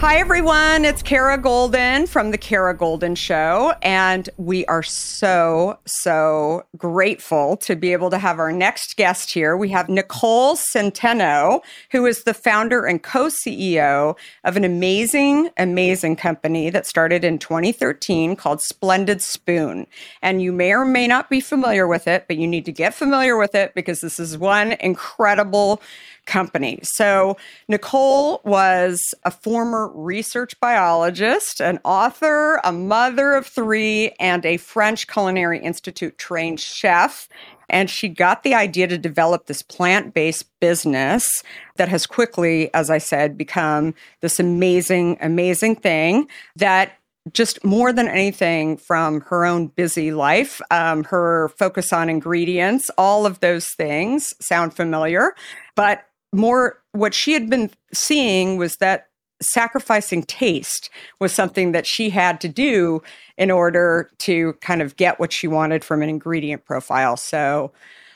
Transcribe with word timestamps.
Hi, 0.00 0.16
everyone. 0.16 0.86
It's 0.86 1.02
Kara 1.02 1.36
Goldin 1.36 2.08
from 2.08 2.30
The 2.30 2.38
Kara 2.38 2.74
Goldin 2.74 3.14
Show. 3.18 3.74
And 3.82 4.30
we 4.38 4.64
are 4.64 4.82
so, 4.82 5.78
so 5.84 6.64
grateful 6.78 7.58
to 7.58 7.76
be 7.76 7.92
able 7.92 8.08
to 8.08 8.16
have 8.16 8.38
our 8.38 8.50
next 8.50 8.96
guest 8.96 9.30
here. 9.30 9.58
We 9.58 9.68
have 9.68 9.90
Nicole 9.90 10.56
Centeno, 10.56 11.60
who 11.92 12.06
is 12.06 12.24
the 12.24 12.32
founder 12.32 12.86
and 12.86 13.02
co 13.02 13.26
CEO 13.26 14.16
of 14.42 14.56
an 14.56 14.64
amazing, 14.64 15.50
amazing 15.58 16.16
company 16.16 16.70
that 16.70 16.86
started 16.86 17.22
in 17.22 17.38
2013 17.38 18.36
called 18.36 18.62
Splendid 18.62 19.20
Spoon. 19.20 19.86
And 20.22 20.40
you 20.40 20.50
may 20.50 20.72
or 20.72 20.86
may 20.86 21.08
not 21.08 21.28
be 21.28 21.42
familiar 21.42 21.86
with 21.86 22.08
it, 22.08 22.24
but 22.26 22.38
you 22.38 22.46
need 22.46 22.64
to 22.64 22.72
get 22.72 22.94
familiar 22.94 23.36
with 23.36 23.54
it 23.54 23.74
because 23.74 24.00
this 24.00 24.18
is 24.18 24.38
one 24.38 24.72
incredible 24.80 25.82
company. 26.26 26.80
So, 26.82 27.36
Nicole 27.68 28.40
was 28.44 29.00
a 29.24 29.30
former 29.30 29.90
research 29.94 30.58
biologist, 30.60 31.60
an 31.60 31.78
author, 31.84 32.60
a 32.64 32.72
mother 32.72 33.32
of 33.32 33.46
three, 33.46 34.12
and 34.20 34.44
a 34.44 34.56
French 34.56 35.06
Culinary 35.06 35.58
Institute 35.58 36.18
trained 36.18 36.60
chef. 36.60 37.28
And 37.68 37.88
she 37.88 38.08
got 38.08 38.42
the 38.42 38.54
idea 38.54 38.88
to 38.88 38.98
develop 38.98 39.46
this 39.46 39.62
plant 39.62 40.12
based 40.12 40.46
business 40.60 41.42
that 41.76 41.88
has 41.88 42.06
quickly, 42.06 42.72
as 42.74 42.90
I 42.90 42.98
said, 42.98 43.38
become 43.38 43.94
this 44.20 44.40
amazing, 44.40 45.18
amazing 45.20 45.76
thing 45.76 46.28
that 46.56 46.98
just 47.32 47.62
more 47.64 47.92
than 47.92 48.08
anything 48.08 48.76
from 48.76 49.20
her 49.22 49.44
own 49.44 49.68
busy 49.68 50.10
life, 50.10 50.60
um, 50.70 51.04
her 51.04 51.50
focus 51.58 51.92
on 51.92 52.08
ingredients, 52.08 52.90
all 52.96 53.26
of 53.26 53.40
those 53.40 53.68
things 53.76 54.32
sound 54.40 54.74
familiar. 54.74 55.34
But 55.74 56.04
more 56.32 56.80
what 56.92 57.14
she 57.14 57.32
had 57.32 57.50
been 57.50 57.70
seeing 57.92 58.56
was 58.56 58.76
that 58.76 59.08
sacrificing 59.42 60.22
taste 60.22 60.90
was 61.18 61.32
something 61.32 61.72
that 61.72 61.86
she 61.86 62.10
had 62.10 62.40
to 62.42 62.48
do 62.48 63.02
in 63.38 63.50
order 63.50 64.10
to 64.18 64.52
kind 64.60 64.82
of 64.82 64.96
get 64.96 65.18
what 65.18 65.32
she 65.32 65.48
wanted 65.48 65.82
from 65.82 66.02
an 66.02 66.08
ingredient 66.08 66.64
profile. 66.64 67.16
So 67.16 67.72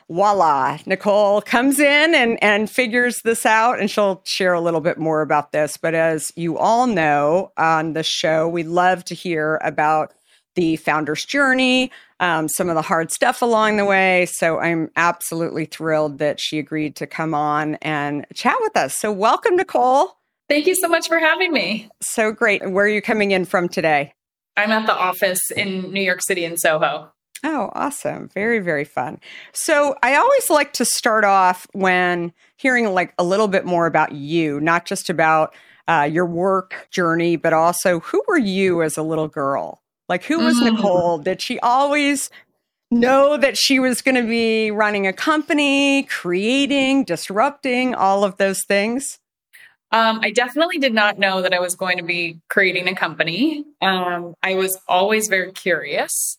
voila, 0.08 0.78
Nicole 0.84 1.40
comes 1.40 1.78
in 1.78 2.14
and, 2.14 2.42
and 2.42 2.70
figures 2.70 3.22
this 3.24 3.46
out, 3.46 3.80
and 3.80 3.90
she'll 3.90 4.20
share 4.24 4.52
a 4.52 4.60
little 4.60 4.82
bit 4.82 4.98
more 4.98 5.22
about 5.22 5.52
this. 5.52 5.76
But 5.76 5.94
as 5.94 6.30
you 6.36 6.58
all 6.58 6.86
know 6.86 7.52
on 7.56 7.94
the 7.94 8.02
show, 8.02 8.46
we 8.46 8.62
love 8.62 9.04
to 9.06 9.14
hear 9.14 9.58
about 9.62 10.12
the 10.54 10.76
founder's 10.76 11.24
journey, 11.24 11.90
um, 12.20 12.48
some 12.48 12.68
of 12.68 12.74
the 12.74 12.82
hard 12.82 13.10
stuff 13.10 13.42
along 13.42 13.76
the 13.76 13.84
way. 13.84 14.26
So 14.26 14.58
I'm 14.58 14.90
absolutely 14.96 15.64
thrilled 15.64 16.18
that 16.18 16.40
she 16.40 16.58
agreed 16.58 16.96
to 16.96 17.06
come 17.06 17.34
on 17.34 17.76
and 17.76 18.26
chat 18.34 18.56
with 18.60 18.76
us. 18.76 18.96
So 18.96 19.12
welcome, 19.12 19.56
Nicole. 19.56 20.16
Thank 20.48 20.66
you 20.66 20.74
so 20.74 20.88
much 20.88 21.08
for 21.08 21.18
having 21.18 21.52
me. 21.52 21.88
So 22.02 22.30
great. 22.32 22.70
Where 22.70 22.84
are 22.84 22.88
you 22.88 23.02
coming 23.02 23.30
in 23.30 23.44
from 23.44 23.68
today? 23.68 24.12
I'm 24.56 24.70
at 24.70 24.86
the 24.86 24.94
office 24.94 25.40
in 25.56 25.92
New 25.92 26.02
York 26.02 26.20
City 26.22 26.44
in 26.44 26.56
Soho. 26.56 27.10
Oh, 27.42 27.70
awesome. 27.74 28.28
Very, 28.28 28.58
very 28.60 28.84
fun. 28.84 29.20
So 29.52 29.96
I 30.02 30.16
always 30.16 30.48
like 30.48 30.72
to 30.74 30.84
start 30.84 31.24
off 31.24 31.66
when 31.72 32.32
hearing 32.56 32.86
like 32.94 33.12
a 33.18 33.24
little 33.24 33.48
bit 33.48 33.66
more 33.66 33.86
about 33.86 34.12
you, 34.12 34.60
not 34.60 34.86
just 34.86 35.10
about 35.10 35.54
uh, 35.86 36.08
your 36.10 36.24
work 36.24 36.88
journey, 36.90 37.36
but 37.36 37.52
also 37.52 38.00
who 38.00 38.22
were 38.28 38.38
you 38.38 38.82
as 38.82 38.96
a 38.96 39.02
little 39.02 39.28
girl? 39.28 39.82
Like, 40.08 40.24
who 40.24 40.40
was 40.40 40.60
mm. 40.60 40.72
Nicole? 40.72 41.18
Did 41.18 41.40
she 41.40 41.58
always 41.60 42.30
know 42.90 43.36
that 43.36 43.56
she 43.56 43.78
was 43.78 44.02
going 44.02 44.14
to 44.14 44.28
be 44.28 44.70
running 44.70 45.06
a 45.06 45.12
company, 45.12 46.04
creating, 46.04 47.04
disrupting, 47.04 47.94
all 47.94 48.24
of 48.24 48.36
those 48.36 48.64
things? 48.64 49.18
Um, 49.90 50.20
I 50.22 50.30
definitely 50.30 50.78
did 50.78 50.92
not 50.92 51.18
know 51.18 51.42
that 51.42 51.54
I 51.54 51.60
was 51.60 51.76
going 51.76 51.98
to 51.98 52.02
be 52.02 52.40
creating 52.48 52.88
a 52.88 52.94
company. 52.94 53.64
Um, 53.80 54.34
I 54.42 54.54
was 54.56 54.76
always 54.88 55.28
very 55.28 55.52
curious 55.52 56.36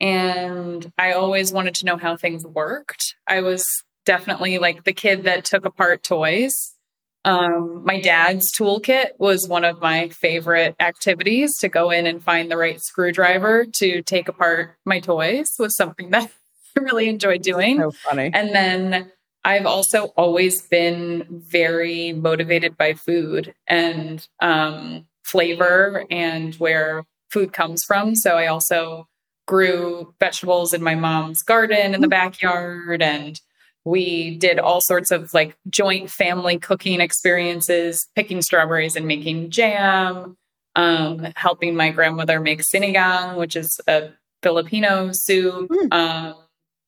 and 0.00 0.92
I 0.96 1.12
always 1.12 1.52
wanted 1.52 1.74
to 1.76 1.86
know 1.86 1.96
how 1.96 2.16
things 2.16 2.46
worked. 2.46 3.16
I 3.26 3.40
was 3.40 3.66
definitely 4.04 4.58
like 4.58 4.84
the 4.84 4.92
kid 4.92 5.24
that 5.24 5.44
took 5.44 5.64
apart 5.64 6.04
toys 6.04 6.75
um, 7.26 7.82
my 7.84 8.00
dad's 8.00 8.52
toolkit 8.56 9.18
was 9.18 9.48
one 9.48 9.64
of 9.64 9.80
my 9.80 10.08
favorite 10.10 10.76
activities 10.78 11.58
to 11.58 11.68
go 11.68 11.90
in 11.90 12.06
and 12.06 12.22
find 12.22 12.48
the 12.50 12.56
right 12.56 12.80
screwdriver 12.80 13.66
to 13.78 14.00
take 14.02 14.28
apart 14.28 14.76
my 14.84 15.00
toys 15.00 15.48
was 15.58 15.76
something 15.76 16.10
that 16.12 16.30
I 16.76 16.80
really 16.80 17.08
enjoyed 17.08 17.42
doing. 17.42 17.78
So 17.78 17.90
funny. 17.90 18.30
And 18.32 18.54
then 18.54 19.10
I've 19.44 19.66
also 19.66 20.04
always 20.16 20.62
been 20.62 21.26
very 21.28 22.12
motivated 22.12 22.76
by 22.76 22.94
food 22.94 23.54
and 23.66 24.26
um, 24.40 25.06
flavor 25.24 26.04
and 26.08 26.54
where 26.56 27.04
food 27.30 27.52
comes 27.52 27.82
from. 27.84 28.14
So 28.14 28.36
I 28.36 28.46
also 28.46 29.08
grew 29.48 30.14
vegetables 30.20 30.72
in 30.72 30.82
my 30.82 30.94
mom's 30.94 31.42
garden 31.42 31.92
in 31.92 32.00
the 32.00 32.06
mm. 32.06 32.10
backyard 32.10 33.02
and 33.02 33.40
we 33.86 34.36
did 34.36 34.58
all 34.58 34.80
sorts 34.80 35.12
of 35.12 35.32
like 35.32 35.56
joint 35.70 36.10
family 36.10 36.58
cooking 36.58 37.00
experiences, 37.00 38.08
picking 38.16 38.42
strawberries 38.42 38.96
and 38.96 39.06
making 39.06 39.50
jam, 39.50 40.36
um, 40.74 41.28
helping 41.36 41.76
my 41.76 41.90
grandmother 41.90 42.40
make 42.40 42.62
sinigang, 42.62 43.36
which 43.36 43.54
is 43.54 43.80
a 43.86 44.10
Filipino 44.42 45.10
soup. 45.12 45.70
Mm. 45.70 45.92
Um, 45.92 46.34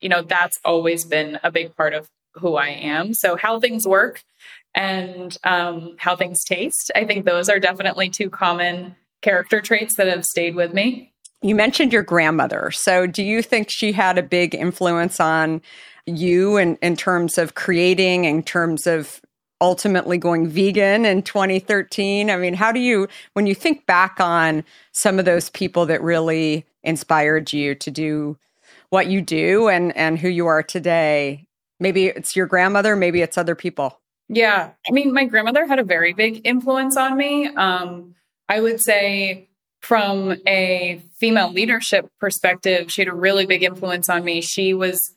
you 0.00 0.08
know, 0.08 0.22
that's 0.22 0.58
always 0.64 1.04
been 1.04 1.38
a 1.44 1.52
big 1.52 1.74
part 1.76 1.94
of 1.94 2.08
who 2.34 2.56
I 2.56 2.68
am. 2.68 3.14
So, 3.14 3.36
how 3.36 3.60
things 3.60 3.86
work 3.86 4.24
and 4.74 5.36
um, 5.44 5.94
how 5.98 6.16
things 6.16 6.42
taste, 6.42 6.90
I 6.96 7.04
think 7.04 7.24
those 7.24 7.48
are 7.48 7.60
definitely 7.60 8.10
two 8.10 8.28
common 8.28 8.96
character 9.22 9.60
traits 9.60 9.94
that 9.96 10.08
have 10.08 10.24
stayed 10.24 10.56
with 10.56 10.74
me. 10.74 11.12
You 11.42 11.54
mentioned 11.54 11.92
your 11.92 12.02
grandmother. 12.02 12.72
So, 12.72 13.06
do 13.06 13.22
you 13.22 13.40
think 13.40 13.70
she 13.70 13.92
had 13.92 14.18
a 14.18 14.22
big 14.22 14.52
influence 14.52 15.20
on 15.20 15.62
you 16.08 16.56
in, 16.56 16.76
in 16.76 16.96
terms 16.96 17.38
of 17.38 17.54
creating, 17.54 18.24
in 18.24 18.42
terms 18.42 18.86
of 18.86 19.20
ultimately 19.60 20.18
going 20.18 20.48
vegan 20.48 21.04
in 21.04 21.22
2013. 21.22 22.30
I 22.30 22.36
mean, 22.36 22.54
how 22.54 22.72
do 22.72 22.80
you, 22.80 23.08
when 23.32 23.46
you 23.46 23.54
think 23.54 23.86
back 23.86 24.20
on 24.20 24.64
some 24.92 25.18
of 25.18 25.24
those 25.24 25.50
people 25.50 25.86
that 25.86 26.02
really 26.02 26.64
inspired 26.82 27.52
you 27.52 27.74
to 27.74 27.90
do 27.90 28.38
what 28.90 29.08
you 29.08 29.20
do 29.20 29.68
and 29.68 29.94
and 29.96 30.18
who 30.18 30.28
you 30.28 30.46
are 30.46 30.62
today, 30.62 31.46
maybe 31.80 32.06
it's 32.06 32.34
your 32.34 32.46
grandmother, 32.46 32.96
maybe 32.96 33.20
it's 33.20 33.36
other 33.36 33.54
people. 33.54 34.00
Yeah, 34.28 34.70
I 34.88 34.92
mean, 34.92 35.12
my 35.12 35.24
grandmother 35.24 35.66
had 35.66 35.78
a 35.78 35.84
very 35.84 36.12
big 36.12 36.42
influence 36.44 36.96
on 36.96 37.16
me. 37.16 37.48
Um, 37.48 38.14
I 38.48 38.60
would 38.60 38.80
say 38.80 39.48
from 39.80 40.36
a 40.46 41.02
female 41.18 41.50
leadership 41.50 42.08
perspective, 42.20 42.90
she 42.90 43.02
had 43.02 43.08
a 43.08 43.14
really 43.14 43.46
big 43.46 43.62
influence 43.62 44.08
on 44.08 44.24
me. 44.24 44.40
She 44.40 44.74
was 44.74 45.14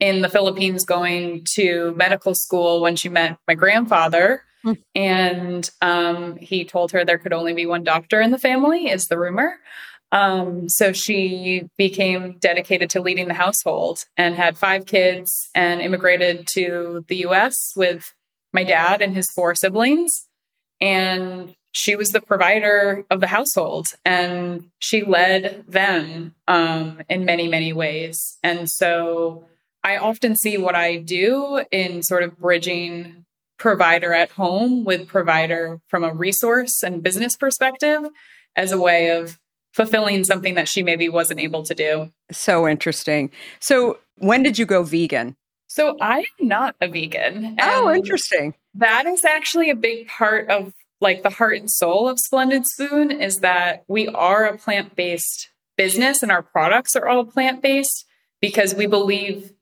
in 0.00 0.22
the 0.22 0.28
Philippines 0.28 0.84
going 0.84 1.46
to 1.54 1.94
medical 1.96 2.34
school 2.34 2.80
when 2.80 2.96
she 2.96 3.08
met 3.08 3.38
my 3.46 3.54
grandfather. 3.54 4.42
Hmm. 4.62 4.72
And 4.94 5.70
um, 5.82 6.36
he 6.36 6.64
told 6.64 6.92
her 6.92 7.04
there 7.04 7.18
could 7.18 7.32
only 7.32 7.52
be 7.52 7.66
one 7.66 7.84
doctor 7.84 8.20
in 8.20 8.30
the 8.30 8.38
family, 8.38 8.88
is 8.88 9.06
the 9.06 9.18
rumor. 9.18 9.56
Um, 10.12 10.68
so 10.68 10.92
she 10.92 11.68
became 11.76 12.38
dedicated 12.38 12.88
to 12.90 13.02
leading 13.02 13.28
the 13.28 13.34
household 13.34 14.04
and 14.16 14.36
had 14.36 14.56
five 14.56 14.86
kids 14.86 15.50
and 15.54 15.80
immigrated 15.80 16.46
to 16.54 17.04
the 17.08 17.26
US 17.26 17.72
with 17.74 18.14
my 18.52 18.62
dad 18.62 19.02
and 19.02 19.14
his 19.14 19.28
four 19.34 19.54
siblings. 19.54 20.26
And 20.80 21.54
she 21.72 21.96
was 21.96 22.10
the 22.10 22.20
provider 22.20 23.04
of 23.10 23.20
the 23.20 23.26
household 23.26 23.88
and 24.04 24.70
she 24.78 25.02
led 25.04 25.64
them 25.66 26.36
um, 26.46 27.02
in 27.08 27.24
many, 27.24 27.48
many 27.48 27.72
ways. 27.72 28.38
And 28.44 28.70
so 28.70 29.48
I 29.84 29.98
often 29.98 30.34
see 30.34 30.56
what 30.56 30.74
I 30.74 30.96
do 30.96 31.62
in 31.70 32.02
sort 32.02 32.22
of 32.22 32.38
bridging 32.38 33.26
provider 33.58 34.14
at 34.14 34.30
home 34.30 34.84
with 34.84 35.06
provider 35.06 35.80
from 35.88 36.02
a 36.02 36.12
resource 36.12 36.82
and 36.82 37.02
business 37.02 37.36
perspective 37.36 38.02
as 38.56 38.72
a 38.72 38.80
way 38.80 39.10
of 39.10 39.38
fulfilling 39.72 40.24
something 40.24 40.54
that 40.54 40.68
she 40.68 40.82
maybe 40.82 41.08
wasn't 41.08 41.40
able 41.40 41.62
to 41.64 41.74
do. 41.74 42.10
So 42.32 42.66
interesting. 42.66 43.30
So, 43.60 43.98
when 44.16 44.42
did 44.42 44.58
you 44.58 44.66
go 44.66 44.82
vegan? 44.84 45.36
So, 45.66 45.96
I 46.00 46.20
am 46.20 46.48
not 46.48 46.76
a 46.80 46.88
vegan. 46.88 47.56
Oh, 47.60 47.92
interesting. 47.92 48.54
That 48.74 49.06
is 49.06 49.24
actually 49.24 49.70
a 49.70 49.76
big 49.76 50.08
part 50.08 50.48
of 50.48 50.72
like 51.00 51.22
the 51.22 51.30
heart 51.30 51.58
and 51.58 51.70
soul 51.70 52.08
of 52.08 52.18
Splendid 52.18 52.64
Spoon 52.66 53.10
is 53.10 53.38
that 53.38 53.84
we 53.88 54.08
are 54.08 54.46
a 54.46 54.56
plant-based 54.56 55.50
business 55.76 56.22
and 56.22 56.32
our 56.32 56.42
products 56.42 56.96
are 56.96 57.06
all 57.06 57.24
plant-based 57.24 58.06
because 58.40 58.74
we 58.74 58.86
believe 58.86 59.52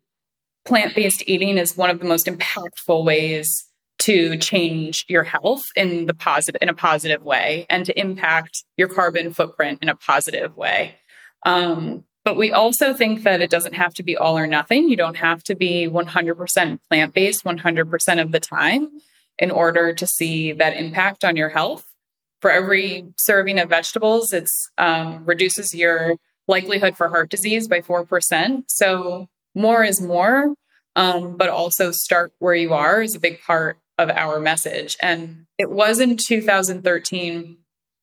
plant 0.64 0.94
based 0.94 1.22
eating 1.26 1.58
is 1.58 1.76
one 1.76 1.90
of 1.90 1.98
the 1.98 2.04
most 2.04 2.26
impactful 2.26 3.04
ways 3.04 3.66
to 3.98 4.36
change 4.38 5.04
your 5.08 5.22
health 5.22 5.62
in 5.76 6.06
the 6.06 6.14
positive 6.14 6.60
in 6.60 6.68
a 6.68 6.74
positive 6.74 7.22
way 7.22 7.66
and 7.70 7.86
to 7.86 7.98
impact 7.98 8.64
your 8.76 8.88
carbon 8.88 9.32
footprint 9.32 9.78
in 9.80 9.88
a 9.88 9.94
positive 9.94 10.56
way. 10.56 10.96
Um, 11.44 12.04
but 12.24 12.36
we 12.36 12.52
also 12.52 12.94
think 12.94 13.24
that 13.24 13.40
it 13.40 13.50
doesn't 13.50 13.74
have 13.74 13.94
to 13.94 14.02
be 14.02 14.16
all 14.16 14.38
or 14.38 14.46
nothing. 14.46 14.88
You 14.88 14.96
don't 14.96 15.16
have 15.16 15.42
to 15.44 15.54
be 15.54 15.88
100% 15.88 16.78
plant 16.88 17.14
based 17.14 17.44
100% 17.44 18.22
of 18.22 18.32
the 18.32 18.40
time 18.40 18.88
in 19.38 19.50
order 19.50 19.92
to 19.92 20.06
see 20.06 20.52
that 20.52 20.76
impact 20.76 21.24
on 21.24 21.36
your 21.36 21.48
health. 21.48 21.84
For 22.40 22.50
every 22.50 23.06
serving 23.18 23.58
of 23.58 23.68
vegetables, 23.68 24.32
it 24.32 24.48
um, 24.78 25.24
reduces 25.24 25.74
your 25.74 26.16
likelihood 26.48 26.96
for 26.96 27.08
heart 27.08 27.30
disease 27.30 27.68
by 27.68 27.80
4%. 27.80 28.64
So 28.66 29.28
more 29.54 29.82
is 29.84 30.00
more, 30.00 30.54
um, 30.96 31.36
but 31.36 31.48
also 31.48 31.90
start 31.90 32.32
where 32.38 32.54
you 32.54 32.72
are 32.72 33.02
is 33.02 33.14
a 33.14 33.20
big 33.20 33.40
part 33.42 33.78
of 33.98 34.10
our 34.10 34.40
message. 34.40 34.96
And 35.00 35.46
it 35.58 35.70
was 35.70 36.00
in 36.00 36.16
2013 36.16 37.58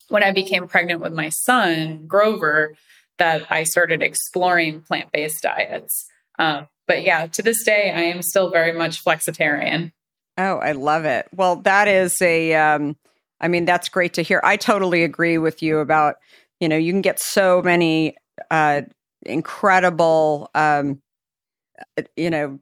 when 0.10 0.24
I 0.24 0.31
became 0.31 0.68
pregnant 0.68 1.01
with 1.01 1.13
my 1.13 1.30
son, 1.30 2.06
Grover, 2.07 2.75
that 3.18 3.51
I 3.51 3.63
started 3.63 4.01
exploring 4.01 4.81
plant 4.81 5.12
based 5.12 5.44
diets. 5.44 6.06
Um, 6.38 6.68
but 6.88 7.04
yeah, 7.04 7.28
to 7.28 7.42
this 7.44 7.63
day, 7.63 7.92
I 7.92 8.02
am 8.02 8.22
still 8.22 8.50
very 8.50 8.72
much 8.72 9.04
flexitarian. 9.04 9.92
Oh, 10.38 10.57
I 10.57 10.72
love 10.72 11.06
it. 11.06 11.28
Well, 11.36 11.57
that 11.57 11.88
is 11.88 12.16
a, 12.22 12.56
um, 12.56 12.95
I 13.42 13.48
mean, 13.48 13.66
that's 13.66 13.90
great 13.90 14.13
to 14.13 14.22
hear. 14.22 14.42
I 14.44 14.57
totally 14.57 15.04
agree 15.04 15.38
with 15.38 15.62
you 15.62 15.80
about, 15.80 16.16
you 16.60 16.68
know, 16.68 16.78
you 16.78 16.92
can 16.92 17.02
get 17.02 17.19
so 17.19 17.62
many 17.62 18.16
uh, 18.50 18.81
incredible 19.25 20.50
um, 20.56 21.02
you 22.16 22.30
know, 22.30 22.60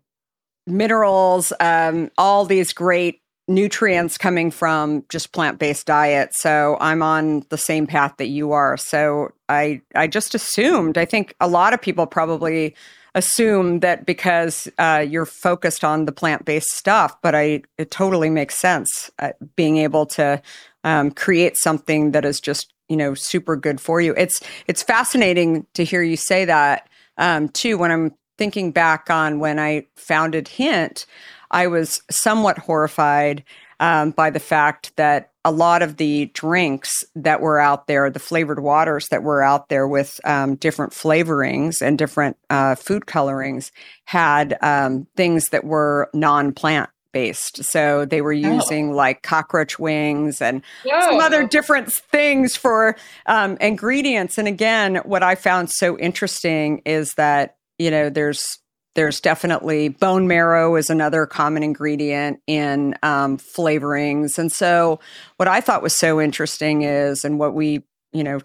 minerals, 0.65 1.53
um, 1.59 2.11
all 2.17 2.45
these 2.45 2.73
great 2.73 3.21
nutrients 3.47 4.17
coming 4.17 4.51
from 4.51 5.05
just 5.09 5.31
plant-based 5.31 5.85
diet. 5.85 6.33
So 6.33 6.77
I'm 6.81 7.01
on 7.01 7.45
the 7.49 7.57
same 7.57 7.87
path 7.87 8.15
that 8.17 8.27
you 8.27 8.51
are. 8.51 8.75
So 8.77 9.31
I 9.47 9.81
I 9.95 10.07
just 10.07 10.35
assumed. 10.35 10.97
I 10.97 11.05
think 11.05 11.33
a 11.39 11.47
lot 11.47 11.73
of 11.73 11.81
people 11.81 12.05
probably 12.05 12.75
assume 13.15 13.79
that 13.79 14.05
because 14.05 14.67
uh, 14.77 15.03
you're 15.07 15.25
focused 15.25 15.83
on 15.83 16.05
the 16.05 16.11
plant-based 16.11 16.69
stuff, 16.69 17.19
but 17.21 17.33
I 17.33 17.63
it 17.77 17.89
totally 17.89 18.29
makes 18.29 18.55
sense 18.55 19.09
uh, 19.19 19.31
being 19.55 19.77
able 19.77 20.05
to 20.07 20.41
um, 20.83 21.11
create 21.11 21.57
something 21.57 22.11
that 22.11 22.25
is 22.25 22.41
just 22.41 22.73
you 22.89 22.97
know 22.97 23.13
super 23.13 23.55
good 23.55 23.79
for 23.79 24.01
you. 24.01 24.13
It's 24.17 24.41
it's 24.67 24.83
fascinating 24.83 25.65
to 25.73 25.85
hear 25.85 26.03
you 26.03 26.17
say 26.17 26.45
that 26.45 26.89
um, 27.17 27.47
too. 27.49 27.77
When 27.77 27.91
I'm 27.91 28.13
thinking 28.37 28.71
back 28.71 29.09
on 29.09 29.39
when 29.39 29.59
I 29.59 29.85
founded 29.95 30.47
Hint, 30.47 31.05
I 31.51 31.67
was 31.67 32.01
somewhat 32.09 32.57
horrified 32.57 33.43
um, 33.79 34.11
by 34.11 34.29
the 34.29 34.39
fact 34.39 34.95
that 34.95 35.31
a 35.45 35.51
lot 35.51 35.81
of 35.81 35.97
the 35.97 36.25
drinks 36.33 36.91
that 37.15 37.39
were 37.39 37.59
out 37.59 37.87
there, 37.87 38.09
the 38.09 38.19
flavored 38.19 38.59
waters 38.59 39.07
that 39.09 39.23
were 39.23 39.41
out 39.41 39.69
there 39.69 39.87
with 39.87 40.19
um, 40.25 40.55
different 40.55 40.91
flavorings 40.91 41.81
and 41.81 41.97
different 41.97 42.37
uh, 42.49 42.75
food 42.75 43.05
colorings, 43.05 43.71
had 44.05 44.57
um, 44.61 45.07
things 45.15 45.45
that 45.49 45.63
were 45.63 46.09
non 46.13 46.51
plant 46.51 46.89
based. 47.13 47.63
So 47.63 48.05
they 48.05 48.21
were 48.21 48.33
oh. 48.33 48.55
using 48.55 48.91
oh. 48.91 48.95
like 48.95 49.23
cockroach 49.23 49.79
wings 49.79 50.41
and 50.41 50.61
Whoa. 50.85 51.01
some 51.01 51.19
other 51.19 51.47
different 51.47 51.91
things 51.91 52.55
for 52.55 52.95
um, 53.25 53.57
ingredients. 53.61 54.37
And 54.37 54.47
again, 54.47 54.97
what 54.97 55.23
I 55.23 55.35
found 55.35 55.69
so 55.71 55.97
interesting 55.97 56.81
is 56.85 57.13
that 57.15 57.56
you 57.77 57.91
know, 57.91 58.09
there's 58.09 58.59
there's 58.95 59.21
definitely 59.21 59.89
bone 59.89 60.27
marrow 60.27 60.75
is 60.75 60.89
another 60.89 61.27
common 61.27 61.61
ingredient 61.61 62.39
in 62.47 62.95
um, 63.03 63.37
flavorings, 63.37 64.37
and 64.37 64.51
so 64.51 64.99
what 65.37 65.47
I 65.47 65.61
thought 65.61 65.83
was 65.83 65.97
so 65.97 66.19
interesting 66.19 66.81
is, 66.81 67.23
and 67.23 67.39
what 67.39 67.53
we 67.53 67.83
you 68.13 68.23
know 68.23 68.39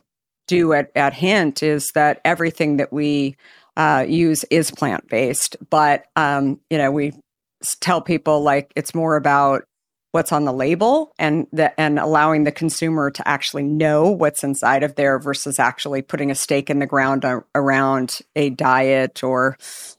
do 0.48 0.72
at 0.72 0.90
at 0.94 1.14
Hint 1.14 1.62
is 1.62 1.90
that 1.94 2.20
everything 2.24 2.76
that 2.76 2.92
we 2.92 3.36
uh, 3.76 4.04
use 4.06 4.44
is 4.44 4.70
plant 4.70 5.08
based, 5.08 5.56
but 5.70 6.04
um, 6.16 6.60
you 6.68 6.78
know 6.78 6.90
we 6.90 7.12
tell 7.80 8.00
people 8.00 8.42
like 8.42 8.72
it's 8.76 8.94
more 8.94 9.16
about 9.16 9.64
what's 10.12 10.30
on 10.30 10.44
the 10.44 10.52
label 10.52 11.12
and 11.18 11.46
the, 11.52 11.78
and 11.80 11.98
allowing 11.98 12.44
the 12.44 12.52
consumer 12.52 13.10
to 13.10 13.26
actually 13.26 13.64
know 13.64 14.10
what's 14.10 14.44
inside 14.44 14.82
of 14.82 14.94
there 14.94 15.18
versus 15.18 15.58
actually 15.58 16.02
putting 16.02 16.30
a 16.30 16.34
stake 16.34 16.70
in 16.70 16.78
the 16.78 16.86
ground 16.86 17.24
a, 17.24 17.42
around 17.54 18.20
a 18.36 18.50
diet 18.50 19.24
or 19.24 19.56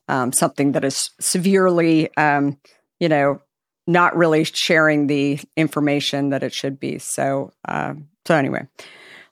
um, 0.07 0.31
something 0.31 0.73
that 0.73 0.85
is 0.85 1.09
severely, 1.19 2.15
um, 2.15 2.57
you 2.99 3.09
know, 3.09 3.41
not 3.87 4.15
really 4.15 4.43
sharing 4.43 5.07
the 5.07 5.39
information 5.57 6.29
that 6.29 6.43
it 6.43 6.53
should 6.53 6.79
be. 6.79 6.99
So, 6.99 7.51
uh, 7.67 7.95
so 8.25 8.35
anyway, 8.35 8.67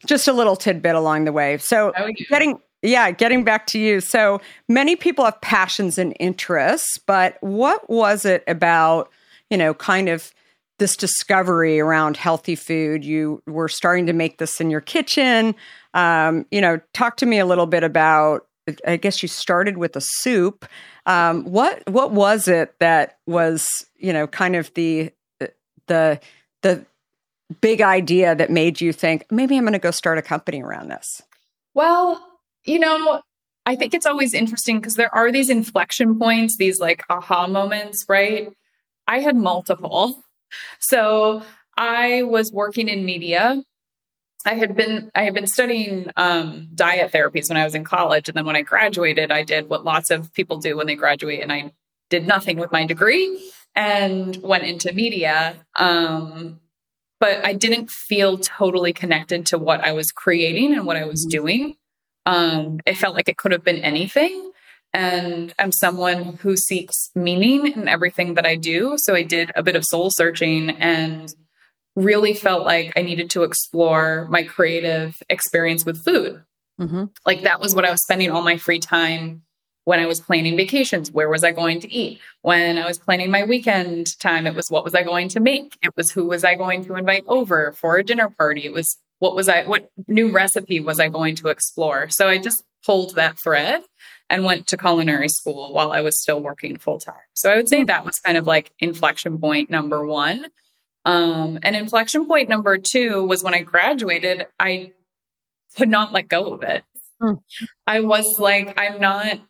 just 0.05 0.27
a 0.27 0.33
little 0.33 0.55
tidbit 0.55 0.95
along 0.95 1.25
the 1.25 1.31
way. 1.31 1.57
So, 1.59 1.93
oh, 1.95 2.09
getting 2.29 2.59
yeah, 2.81 3.11
getting 3.11 3.43
back 3.43 3.67
to 3.67 3.79
you. 3.79 3.99
So 3.99 4.41
many 4.67 4.95
people 4.95 5.25
have 5.25 5.39
passions 5.41 5.99
and 5.99 6.15
interests, 6.19 6.97
but 6.97 7.37
what 7.41 7.87
was 7.87 8.25
it 8.25 8.43
about, 8.47 9.11
you 9.51 9.57
know, 9.57 9.75
kind 9.75 10.09
of 10.09 10.33
this 10.81 10.97
discovery 10.97 11.79
around 11.79 12.17
healthy 12.17 12.55
food. 12.55 13.05
You 13.05 13.43
were 13.45 13.69
starting 13.69 14.07
to 14.07 14.13
make 14.13 14.39
this 14.39 14.59
in 14.59 14.71
your 14.71 14.81
kitchen. 14.81 15.53
Um, 15.93 16.47
you 16.49 16.59
know, 16.59 16.81
talk 16.93 17.17
to 17.17 17.27
me 17.27 17.37
a 17.37 17.45
little 17.45 17.67
bit 17.67 17.83
about. 17.83 18.47
I 18.87 18.97
guess 18.97 19.21
you 19.21 19.27
started 19.27 19.77
with 19.77 19.95
a 19.95 20.01
soup. 20.01 20.65
Um, 21.05 21.45
what 21.45 21.87
what 21.87 22.11
was 22.11 22.47
it 22.47 22.73
that 22.79 23.19
was 23.27 23.67
you 23.95 24.11
know 24.11 24.25
kind 24.25 24.55
of 24.55 24.73
the 24.73 25.11
the 25.87 26.19
the 26.63 26.85
big 27.61 27.81
idea 27.81 28.33
that 28.33 28.49
made 28.49 28.81
you 28.81 28.91
think 28.91 29.25
maybe 29.31 29.57
I'm 29.57 29.63
going 29.63 29.73
to 29.73 29.79
go 29.79 29.91
start 29.91 30.17
a 30.17 30.23
company 30.23 30.63
around 30.63 30.89
this? 30.89 31.21
Well, 31.75 32.25
you 32.63 32.79
know, 32.79 33.21
I 33.67 33.75
think 33.75 33.93
it's 33.93 34.07
always 34.07 34.33
interesting 34.33 34.79
because 34.79 34.95
there 34.95 35.13
are 35.13 35.31
these 35.31 35.49
inflection 35.49 36.17
points, 36.17 36.57
these 36.57 36.79
like 36.79 37.03
aha 37.07 37.45
moments, 37.45 38.05
right? 38.09 38.51
I 39.07 39.19
had 39.19 39.35
multiple. 39.35 40.23
So 40.79 41.43
I 41.77 42.23
was 42.23 42.51
working 42.51 42.89
in 42.89 43.05
media. 43.05 43.63
I 44.45 44.55
had 44.55 44.75
been 44.75 45.11
I 45.13 45.23
had 45.23 45.33
been 45.33 45.47
studying 45.47 46.09
um, 46.17 46.67
diet 46.73 47.11
therapies 47.11 47.49
when 47.49 47.57
I 47.57 47.63
was 47.63 47.75
in 47.75 47.83
college, 47.83 48.27
and 48.27 48.35
then 48.35 48.45
when 48.45 48.55
I 48.55 48.63
graduated, 48.63 49.31
I 49.31 49.43
did 49.43 49.69
what 49.69 49.85
lots 49.85 50.09
of 50.09 50.33
people 50.33 50.57
do 50.57 50.77
when 50.77 50.87
they 50.87 50.95
graduate, 50.95 51.41
and 51.41 51.51
I 51.51 51.71
did 52.09 52.27
nothing 52.27 52.57
with 52.57 52.71
my 52.71 52.85
degree. 52.85 53.51
and 53.75 54.37
went 54.41 54.63
into 54.63 54.91
media. 54.93 55.55
Um, 55.79 56.59
but 57.19 57.45
I 57.45 57.53
didn't 57.53 57.91
feel 57.91 58.37
totally 58.37 58.93
connected 58.93 59.45
to 59.47 59.57
what 59.57 59.81
I 59.81 59.91
was 59.91 60.11
creating 60.11 60.73
and 60.73 60.85
what 60.85 60.97
I 60.97 61.05
was 61.05 61.23
doing. 61.25 61.75
Um, 62.25 62.79
it 62.85 62.97
felt 62.97 63.15
like 63.15 63.29
it 63.29 63.37
could 63.37 63.51
have 63.51 63.63
been 63.63 63.77
anything. 63.83 64.51
And 64.93 65.53
I'm 65.57 65.71
someone 65.71 66.37
who 66.41 66.57
seeks 66.57 67.11
meaning 67.15 67.67
in 67.67 67.87
everything 67.87 68.33
that 68.33 68.45
I 68.45 68.55
do. 68.55 68.95
So 68.97 69.15
I 69.15 69.23
did 69.23 69.51
a 69.55 69.63
bit 69.63 69.75
of 69.75 69.85
soul 69.85 70.09
searching 70.11 70.71
and 70.71 71.33
really 71.95 72.33
felt 72.33 72.65
like 72.65 72.93
I 72.95 73.01
needed 73.01 73.29
to 73.31 73.43
explore 73.43 74.27
my 74.29 74.43
creative 74.43 75.15
experience 75.29 75.85
with 75.85 76.03
food. 76.03 76.43
Mm-hmm. 76.79 77.05
Like 77.25 77.43
that 77.43 77.59
was 77.59 77.75
what 77.75 77.85
I 77.85 77.91
was 77.91 78.01
spending 78.01 78.31
all 78.31 78.41
my 78.41 78.57
free 78.57 78.79
time 78.79 79.43
when 79.83 79.99
I 79.99 80.05
was 80.05 80.19
planning 80.19 80.55
vacations. 80.57 81.11
Where 81.11 81.29
was 81.29 81.43
I 81.43 81.51
going 81.51 81.79
to 81.81 81.91
eat? 81.91 82.19
When 82.41 82.77
I 82.77 82.85
was 82.85 82.97
planning 82.97 83.31
my 83.31 83.43
weekend 83.43 84.17
time, 84.19 84.47
it 84.47 84.55
was 84.55 84.69
what 84.69 84.83
was 84.83 84.95
I 84.95 85.03
going 85.03 85.29
to 85.29 85.39
make? 85.39 85.77
It 85.81 85.95
was 85.95 86.11
who 86.11 86.25
was 86.25 86.43
I 86.43 86.55
going 86.55 86.85
to 86.85 86.95
invite 86.95 87.23
over 87.27 87.71
for 87.73 87.97
a 87.97 88.03
dinner 88.03 88.29
party? 88.29 88.65
It 88.65 88.73
was 88.73 88.97
what 89.19 89.35
was 89.35 89.47
I, 89.47 89.63
what 89.65 89.91
new 90.07 90.31
recipe 90.31 90.79
was 90.79 90.99
I 90.99 91.07
going 91.07 91.35
to 91.35 91.49
explore? 91.49 92.09
So 92.09 92.27
I 92.27 92.39
just 92.39 92.63
pulled 92.83 93.15
that 93.15 93.37
thread 93.43 93.83
and 94.31 94.45
went 94.45 94.65
to 94.65 94.77
culinary 94.77 95.27
school 95.27 95.73
while 95.73 95.91
I 95.91 95.99
was 95.99 96.19
still 96.19 96.41
working 96.41 96.77
full 96.77 96.99
time. 96.99 97.15
So 97.33 97.51
I 97.51 97.57
would 97.57 97.67
say 97.67 97.83
that 97.83 98.05
was 98.05 98.17
kind 98.19 98.37
of 98.37 98.47
like 98.47 98.71
inflection 98.79 99.37
point 99.37 99.69
number 99.69 100.05
one. 100.05 100.45
Um, 101.03 101.59
and 101.63 101.75
inflection 101.75 102.25
point 102.25 102.47
number 102.47 102.77
two 102.77 103.25
was 103.25 103.43
when 103.43 103.53
I 103.53 103.59
graduated, 103.59 104.47
I 104.57 104.93
could 105.75 105.89
not 105.89 106.13
let 106.13 106.29
go 106.29 106.53
of 106.53 106.63
it. 106.63 106.83
Hmm. 107.19 107.33
I 107.85 107.99
was 107.99 108.39
like, 108.39 108.79
I'm 108.79 109.01
not, 109.01 109.41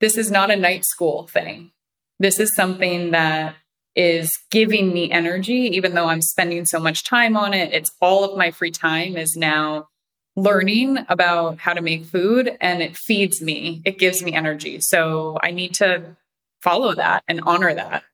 this 0.00 0.18
is 0.18 0.30
not 0.30 0.50
a 0.50 0.56
night 0.56 0.84
school 0.84 1.26
thing. 1.28 1.72
This 2.18 2.38
is 2.38 2.54
something 2.54 3.12
that 3.12 3.54
is 3.94 4.30
giving 4.50 4.92
me 4.92 5.10
energy, 5.10 5.70
even 5.74 5.94
though 5.94 6.08
I'm 6.08 6.20
spending 6.20 6.66
so 6.66 6.78
much 6.78 7.04
time 7.04 7.38
on 7.38 7.54
it. 7.54 7.72
It's 7.72 7.90
all 8.02 8.22
of 8.22 8.36
my 8.36 8.50
free 8.50 8.70
time 8.70 9.16
is 9.16 9.34
now 9.34 9.88
learning 10.36 10.98
about 11.08 11.58
how 11.58 11.72
to 11.72 11.80
make 11.80 12.04
food 12.04 12.56
and 12.60 12.82
it 12.82 12.96
feeds 12.96 13.40
me, 13.40 13.82
it 13.84 13.98
gives 13.98 14.22
me 14.22 14.34
energy. 14.34 14.78
So 14.80 15.38
I 15.42 15.50
need 15.50 15.74
to 15.74 16.16
follow 16.60 16.94
that 16.94 17.24
and 17.26 17.40
honor 17.42 17.74
that. 17.74 18.04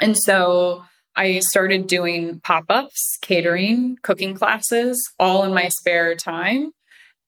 And 0.00 0.16
so 0.16 0.84
I 1.14 1.40
started 1.40 1.86
doing 1.86 2.40
pop 2.40 2.64
ups, 2.70 3.18
catering, 3.20 3.98
cooking 4.02 4.34
classes, 4.34 4.98
all 5.18 5.44
in 5.44 5.52
my 5.52 5.68
spare 5.68 6.14
time. 6.14 6.72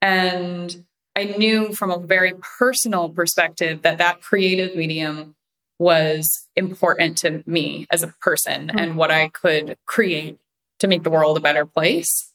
And 0.00 0.84
I 1.14 1.24
knew 1.24 1.74
from 1.74 1.90
a 1.90 1.98
very 1.98 2.32
personal 2.58 3.10
perspective 3.10 3.82
that 3.82 3.98
that 3.98 4.22
creative 4.22 4.74
medium 4.74 5.34
was 5.78 6.48
important 6.56 7.18
to 7.18 7.42
me 7.44 7.86
as 7.90 8.02
a 8.02 8.14
person 8.20 8.68
mm-hmm. 8.68 8.78
and 8.78 8.96
what 8.96 9.10
I 9.10 9.28
could 9.28 9.76
create 9.84 10.38
to 10.78 10.86
make 10.86 11.02
the 11.02 11.10
world 11.10 11.36
a 11.36 11.40
better 11.40 11.66
place. 11.66 12.31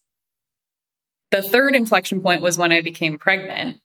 The 1.31 1.41
third 1.41 1.75
inflection 1.75 2.21
point 2.21 2.41
was 2.41 2.57
when 2.57 2.71
I 2.71 2.81
became 2.81 3.17
pregnant 3.17 3.81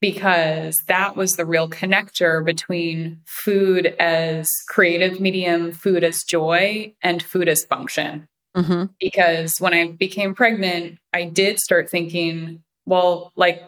because 0.00 0.82
that 0.88 1.16
was 1.16 1.36
the 1.36 1.46
real 1.46 1.68
connector 1.68 2.44
between 2.44 3.20
food 3.24 3.86
as 4.00 4.50
creative 4.68 5.20
medium, 5.20 5.72
food 5.72 6.02
as 6.02 6.24
joy, 6.28 6.92
and 7.02 7.22
food 7.22 7.48
as 7.48 7.64
function. 7.64 8.28
Mm-hmm. 8.56 8.86
Because 9.00 9.54
when 9.60 9.72
I 9.72 9.92
became 9.92 10.34
pregnant, 10.34 10.98
I 11.12 11.24
did 11.24 11.58
start 11.60 11.88
thinking, 11.88 12.62
well, 12.84 13.32
like, 13.36 13.62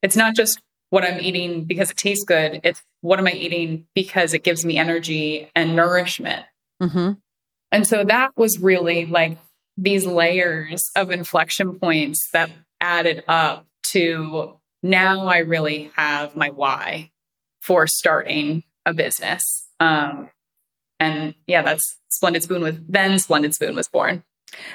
it's 0.00 0.16
not 0.16 0.34
just 0.34 0.60
what 0.90 1.04
I'm 1.04 1.20
eating 1.20 1.64
because 1.64 1.90
it 1.90 1.96
tastes 1.96 2.24
good, 2.24 2.60
it's 2.62 2.82
what 3.00 3.18
am 3.18 3.26
I 3.26 3.32
eating 3.32 3.86
because 3.94 4.32
it 4.32 4.44
gives 4.44 4.64
me 4.64 4.78
energy 4.78 5.50
and 5.54 5.76
nourishment. 5.76 6.44
Mm-hmm. 6.80 7.12
And 7.72 7.86
so 7.86 8.04
that 8.04 8.30
was 8.36 8.58
really 8.58 9.06
like 9.06 9.38
these 9.76 10.06
layers 10.06 10.82
of 10.96 11.10
inflection 11.10 11.78
points 11.78 12.28
that 12.32 12.50
added 12.80 13.24
up 13.28 13.66
to 13.92 14.56
now 14.82 15.26
I 15.26 15.38
really 15.38 15.90
have 15.96 16.36
my 16.36 16.50
why 16.50 17.10
for 17.60 17.86
starting 17.86 18.64
a 18.86 18.94
business. 18.94 19.42
Um, 19.78 20.30
and 20.98 21.34
yeah, 21.46 21.62
that's 21.62 21.98
Splendid 22.08 22.42
Spoon 22.42 22.62
was 22.62 22.76
then 22.88 23.18
Splendid 23.18 23.54
Spoon 23.54 23.74
was 23.76 23.88
born. 23.88 24.22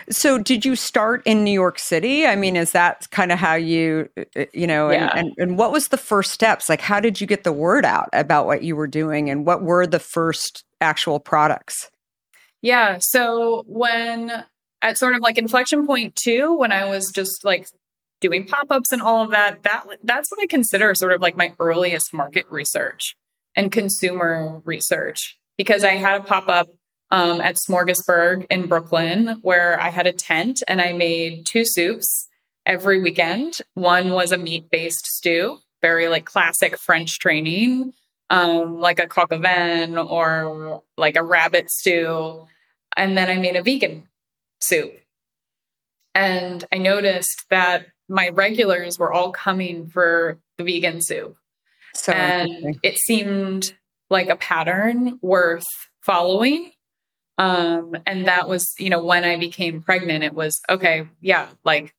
So, 0.09 0.37
did 0.37 0.63
you 0.63 0.77
start 0.77 1.21
in 1.25 1.43
New 1.43 1.51
York 1.51 1.79
City? 1.79 2.25
I 2.25 2.37
mean, 2.37 2.55
is 2.55 2.71
that 2.71 3.09
kind 3.11 3.31
of 3.31 3.39
how 3.39 3.55
you, 3.55 4.09
you 4.53 4.67
know, 4.67 4.89
Yeah. 4.89 5.09
and, 5.13 5.27
and, 5.27 5.33
and 5.37 5.57
what 5.57 5.73
was 5.73 5.89
the 5.89 5.97
first 5.97 6.31
steps? 6.31 6.69
Like, 6.69 6.79
how 6.79 7.01
did 7.01 7.19
you 7.19 7.27
get 7.27 7.43
the 7.43 7.51
word 7.51 7.83
out 7.83 8.07
about 8.13 8.45
what 8.45 8.63
you 8.63 8.75
were 8.77 8.87
doing 8.87 9.29
and 9.29 9.45
what 9.45 9.61
were 9.63 9.85
the 9.85 9.99
first 9.99 10.63
actual 10.79 11.19
products? 11.19 11.91
Yeah. 12.61 12.99
So 13.01 13.63
when 13.67 14.45
at 14.81 14.97
sort 14.97 15.13
of 15.15 15.21
like 15.21 15.37
inflection 15.37 15.85
point 15.85 16.15
two, 16.15 16.55
when 16.57 16.71
I 16.71 16.85
was 16.85 17.11
just 17.13 17.43
like 17.43 17.67
doing 18.21 18.45
pop-ups 18.45 18.91
and 18.91 19.01
all 19.01 19.23
of 19.23 19.31
that, 19.31 19.63
that 19.63 19.85
that's 20.03 20.31
what 20.31 20.41
I 20.41 20.47
consider 20.47 20.95
sort 20.95 21.13
of 21.13 21.21
like 21.21 21.37
my 21.37 21.53
earliest 21.59 22.13
market 22.13 22.45
research 22.49 23.15
and 23.55 23.71
consumer 23.71 24.61
research. 24.65 25.37
Because 25.57 25.83
I 25.83 25.91
had 25.91 26.21
a 26.21 26.23
pop-up 26.23 26.67
um, 27.11 27.39
at 27.39 27.55
Smorgasburg 27.55 28.47
in 28.49 28.67
Brooklyn 28.67 29.39
where 29.41 29.79
I 29.79 29.89
had 29.89 30.07
a 30.07 30.11
tent 30.11 30.63
and 30.67 30.81
I 30.81 30.93
made 30.93 31.45
two 31.45 31.63
soups 31.65 32.27
every 32.65 33.01
weekend. 33.01 33.59
One 33.73 34.11
was 34.11 34.31
a 34.31 34.37
meat-based 34.37 35.05
stew, 35.05 35.59
very 35.81 36.07
like 36.07 36.25
classic 36.25 36.77
French 36.77 37.19
training, 37.19 37.93
um, 38.29 38.79
like 38.79 38.99
a 38.99 39.07
coq 39.07 39.31
au 39.31 39.37
vin 39.37 39.97
or 39.97 40.83
like 40.97 41.15
a 41.15 41.23
rabbit 41.23 41.69
stew. 41.69 42.47
And 42.97 43.17
then 43.17 43.29
I 43.29 43.37
made 43.37 43.55
a 43.55 43.63
vegan 43.63 44.07
soup. 44.59 44.93
And 46.13 46.63
I 46.71 46.77
noticed 46.77 47.45
that 47.49 47.87
my 48.07 48.29
regulars 48.29 48.99
were 48.99 49.11
all 49.11 49.31
coming 49.31 49.87
for 49.87 50.39
the 50.57 50.63
vegan 50.63 51.01
soup. 51.01 51.37
So, 51.93 52.11
and 52.11 52.77
it 52.83 52.97
seemed 52.97 53.73
like 54.09 54.29
a 54.29 54.35
pattern 54.35 55.19
worth 55.21 55.65
following. 56.01 56.71
Um, 57.37 57.95
and 58.05 58.27
that 58.27 58.47
was, 58.47 58.73
you 58.79 58.89
know, 58.89 59.03
when 59.03 59.23
I 59.23 59.37
became 59.37 59.81
pregnant, 59.81 60.23
it 60.23 60.33
was 60.33 60.59
okay, 60.69 61.07
yeah, 61.21 61.49
like 61.63 61.93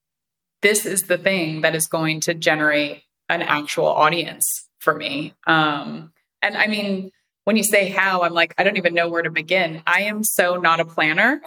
this 0.63 0.87
is 0.87 1.03
the 1.03 1.19
thing 1.19 1.61
that 1.61 1.75
is 1.75 1.87
going 1.87 2.21
to 2.23 2.35
generate 2.35 3.03
an 3.29 3.43
actual 3.43 3.87
audience 3.87 4.69
for 4.79 4.95
me. 4.95 5.35
Um, 5.47 6.13
and 6.43 6.57
I 6.57 6.69
mean, 6.69 7.11
when 7.45 7.57
you 7.57 7.65
say 7.65 7.89
how, 7.89 8.23
I'm 8.23 8.33
like, 8.33 8.55
I 8.59 8.65
don't 8.65 8.77
even 8.77 8.95
know 8.95 9.09
where 9.09 9.23
to 9.23 9.31
begin. 9.31 9.83
I 9.87 10.03
am 10.03 10.25
so 10.25 10.57
not 10.57 10.81
a 10.81 10.85
planner. 10.85 11.41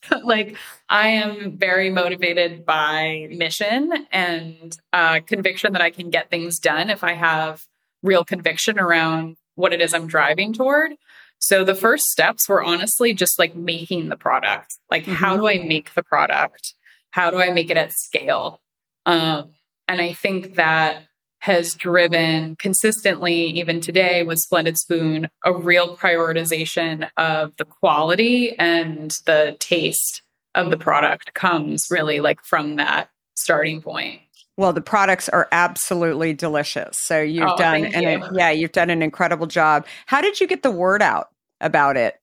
like, 0.24 0.56
I 0.88 1.08
am 1.08 1.56
very 1.58 1.90
motivated 1.90 2.64
by 2.64 3.28
mission 3.30 4.06
and 4.10 4.76
uh, 4.92 5.20
conviction 5.26 5.72
that 5.72 5.82
I 5.82 5.90
can 5.90 6.10
get 6.10 6.30
things 6.30 6.58
done 6.58 6.90
if 6.90 7.02
I 7.04 7.14
have 7.14 7.64
real 8.02 8.24
conviction 8.24 8.78
around 8.78 9.36
what 9.54 9.72
it 9.72 9.80
is 9.80 9.92
I'm 9.92 10.06
driving 10.06 10.52
toward. 10.52 10.92
So 11.40 11.64
the 11.64 11.74
first 11.74 12.04
steps 12.06 12.48
were 12.48 12.62
honestly 12.62 13.14
just 13.14 13.38
like 13.38 13.54
making 13.54 14.08
the 14.08 14.16
product. 14.16 14.76
Like, 14.90 15.04
how 15.04 15.36
do 15.36 15.48
I 15.48 15.58
make 15.58 15.94
the 15.94 16.02
product? 16.02 16.74
How 17.10 17.30
do 17.30 17.38
I 17.38 17.50
make 17.50 17.70
it 17.70 17.76
at 17.76 17.92
scale? 17.92 18.60
Um, 19.06 19.50
and 19.86 20.00
I 20.00 20.12
think 20.12 20.56
that 20.56 21.07
has 21.40 21.74
driven 21.74 22.56
consistently, 22.56 23.44
even 23.58 23.80
today 23.80 24.22
with 24.22 24.38
Splendid 24.38 24.76
Spoon, 24.78 25.28
a 25.44 25.52
real 25.52 25.96
prioritization 25.96 27.08
of 27.16 27.52
the 27.56 27.64
quality 27.64 28.56
and 28.58 29.12
the 29.26 29.56
taste 29.60 30.22
of 30.54 30.70
the 30.70 30.76
product 30.76 31.34
comes 31.34 31.86
really 31.90 32.20
like 32.20 32.42
from 32.44 32.76
that 32.76 33.10
starting 33.36 33.80
point. 33.80 34.20
Well, 34.56 34.72
the 34.72 34.80
products 34.80 35.28
are 35.28 35.46
absolutely 35.52 36.32
delicious. 36.34 36.96
So 37.02 37.20
you've 37.20 37.48
Oh, 37.48 37.56
done 37.56 37.84
an 37.84 38.02
you. 38.02 38.28
yeah, 38.32 38.50
you've 38.50 38.72
done 38.72 38.90
an 38.90 39.02
incredible 39.02 39.46
job. 39.46 39.86
How 40.06 40.20
did 40.20 40.40
you 40.40 40.48
get 40.48 40.64
the 40.64 40.72
word 40.72 41.00
out 41.00 41.28
about 41.60 41.96
it? 41.96 42.16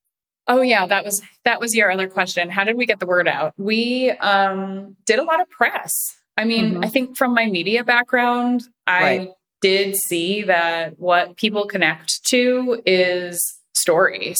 Oh 0.47 0.61
yeah, 0.61 0.85
that 0.85 1.05
was 1.05 1.21
that 1.45 1.61
was 1.61 1.73
your 1.73 1.89
other 1.89 2.09
question. 2.09 2.49
How 2.49 2.65
did 2.65 2.75
we 2.75 2.85
get 2.85 2.99
the 2.99 3.05
word 3.05 3.27
out? 3.29 3.53
We 3.57 4.11
um 4.11 4.97
did 5.05 5.17
a 5.19 5.23
lot 5.23 5.39
of 5.39 5.49
press. 5.49 5.91
I 6.37 6.43
mean, 6.45 6.75
Mhm. 6.75 6.85
I 6.85 6.89
think 6.89 7.17
from 7.17 7.33
my 7.33 7.45
media 7.45 7.83
background, 7.83 8.61
I 8.87 9.01
Right. 9.01 9.31
did 9.61 9.95
see 9.95 10.43
that 10.43 10.99
what 10.99 11.37
people 11.37 11.65
connect 11.65 12.23
to 12.25 12.81
is 12.85 13.41
stories. 13.73 14.39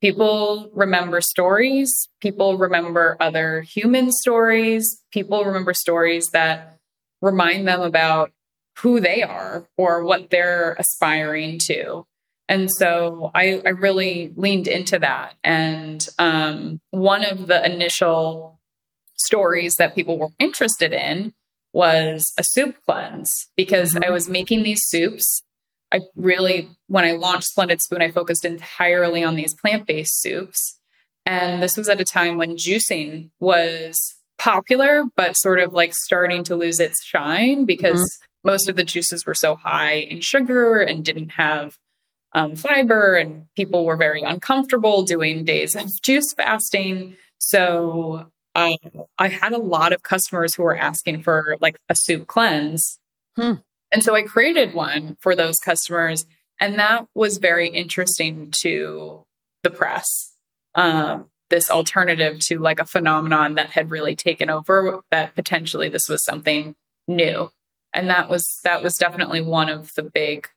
People 0.00 0.70
remember 0.74 1.20
stories, 1.20 1.90
people 2.20 2.58
remember 2.58 3.16
other 3.20 3.62
human 3.62 4.10
stories, 4.10 4.84
people 5.12 5.44
remember 5.44 5.72
stories 5.72 6.28
that 6.30 6.78
remind 7.20 7.68
them 7.68 7.80
about 7.80 8.32
who 8.78 8.98
they 9.00 9.22
are 9.22 9.66
or 9.76 10.02
what 10.02 10.30
they're 10.30 10.74
aspiring 10.78 11.58
to. 11.66 12.04
And 12.48 12.68
so 12.78 13.30
I, 13.34 13.62
I 13.64 13.70
really 13.70 14.32
leaned 14.36 14.66
into 14.66 14.98
that. 14.98 15.34
And 15.44 16.06
um, 16.18 16.80
one 16.90 17.24
of 17.24 17.46
the 17.46 17.64
initial 17.64 18.58
stories 19.24 19.76
that 19.76 19.94
people 19.94 20.18
were 20.18 20.28
interested 20.38 20.92
in 20.92 21.32
was 21.72 22.32
a 22.38 22.44
soup 22.44 22.76
cleanse 22.84 23.48
because 23.56 23.96
I 23.96 24.10
was 24.10 24.28
making 24.28 24.62
these 24.62 24.82
soups 24.84 25.42
I 25.92 26.00
really, 26.16 26.70
when 26.88 27.04
I 27.04 27.12
launched 27.12 27.48
Splendid 27.48 27.82
Spoon, 27.82 28.02
I 28.02 28.10
focused 28.10 28.44
entirely 28.44 29.22
on 29.22 29.36
these 29.36 29.54
plant 29.54 29.86
based 29.86 30.20
soups. 30.20 30.78
And 31.26 31.62
this 31.62 31.76
was 31.76 31.88
at 31.88 32.00
a 32.00 32.04
time 32.04 32.38
when 32.38 32.56
juicing 32.56 33.30
was 33.38 33.96
popular, 34.38 35.04
but 35.14 35.36
sort 35.36 35.60
of 35.60 35.72
like 35.72 35.94
starting 35.94 36.42
to 36.44 36.56
lose 36.56 36.80
its 36.80 37.04
shine 37.04 37.64
because 37.64 38.00
mm-hmm. 38.00 38.48
most 38.48 38.68
of 38.68 38.76
the 38.76 38.84
juices 38.84 39.26
were 39.26 39.34
so 39.34 39.54
high 39.54 39.96
in 39.96 40.20
sugar 40.20 40.80
and 40.80 41.04
didn't 41.04 41.32
have 41.32 41.76
um, 42.34 42.56
fiber, 42.56 43.14
and 43.14 43.44
people 43.54 43.84
were 43.84 43.98
very 43.98 44.22
uncomfortable 44.22 45.02
doing 45.02 45.44
days 45.44 45.76
of 45.76 45.90
juice 46.02 46.32
fasting. 46.34 47.14
So 47.36 48.31
uh, 48.54 48.76
I 49.18 49.28
had 49.28 49.52
a 49.52 49.58
lot 49.58 49.92
of 49.92 50.02
customers 50.02 50.54
who 50.54 50.62
were 50.62 50.76
asking 50.76 51.22
for 51.22 51.56
like 51.60 51.76
a 51.88 51.94
soup 51.94 52.26
cleanse. 52.26 52.98
Hmm. 53.36 53.54
And 53.90 54.02
so 54.02 54.14
I 54.14 54.22
created 54.22 54.74
one 54.74 55.16
for 55.20 55.34
those 55.34 55.56
customers. 55.58 56.24
And 56.60 56.78
that 56.78 57.06
was 57.14 57.38
very 57.38 57.68
interesting 57.68 58.52
to 58.62 59.24
the 59.62 59.70
press. 59.70 60.06
Um, 60.74 61.26
this 61.50 61.70
alternative 61.70 62.38
to 62.40 62.58
like 62.58 62.80
a 62.80 62.86
phenomenon 62.86 63.56
that 63.56 63.70
had 63.70 63.90
really 63.90 64.16
taken 64.16 64.48
over, 64.48 65.00
that 65.10 65.34
potentially 65.34 65.88
this 65.90 66.08
was 66.08 66.24
something 66.24 66.74
new. 67.06 67.50
And 67.94 68.08
that 68.08 68.30
was 68.30 68.46
that 68.64 68.82
was 68.82 68.94
definitely 68.94 69.42
one 69.42 69.68
of 69.68 69.92
the 69.94 70.02
big 70.02 70.48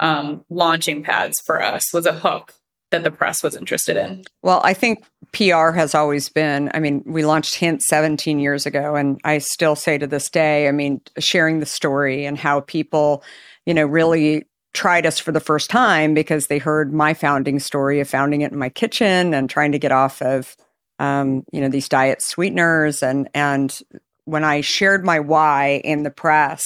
um, 0.00 0.44
launching 0.48 1.02
pads 1.02 1.38
for 1.44 1.62
us 1.62 1.92
was 1.92 2.06
a 2.06 2.14
hook 2.14 2.54
that 2.90 3.04
the 3.04 3.10
press 3.10 3.42
was 3.42 3.54
interested 3.56 3.96
in? 3.96 4.22
Well, 4.42 4.60
I 4.64 4.74
think 4.74 5.04
PR 5.32 5.70
has 5.70 5.94
always 5.94 6.28
been, 6.28 6.70
I 6.74 6.80
mean, 6.80 7.02
we 7.06 7.24
launched 7.24 7.56
Hint 7.56 7.82
17 7.82 8.38
years 8.38 8.66
ago, 8.66 8.94
and 8.94 9.20
I 9.24 9.38
still 9.38 9.76
say 9.76 9.98
to 9.98 10.06
this 10.06 10.30
day, 10.30 10.68
I 10.68 10.72
mean, 10.72 11.00
sharing 11.18 11.60
the 11.60 11.66
story 11.66 12.24
and 12.24 12.38
how 12.38 12.60
people, 12.60 13.22
you 13.66 13.74
know, 13.74 13.84
really 13.84 14.44
tried 14.74 15.06
us 15.06 15.18
for 15.18 15.32
the 15.32 15.40
first 15.40 15.70
time 15.70 16.14
because 16.14 16.46
they 16.46 16.58
heard 16.58 16.92
my 16.92 17.14
founding 17.14 17.58
story 17.58 18.00
of 18.00 18.08
founding 18.08 18.42
it 18.42 18.52
in 18.52 18.58
my 18.58 18.68
kitchen 18.68 19.34
and 19.34 19.50
trying 19.50 19.72
to 19.72 19.78
get 19.78 19.92
off 19.92 20.22
of, 20.22 20.56
um, 20.98 21.44
you 21.52 21.60
know, 21.60 21.68
these 21.68 21.88
diet 21.88 22.22
sweeteners 22.22 23.02
and, 23.02 23.28
and, 23.34 23.80
when 24.24 24.44
I 24.44 24.60
shared 24.60 25.06
my 25.06 25.20
why 25.20 25.80
in 25.84 26.02
the 26.02 26.10
press, 26.10 26.62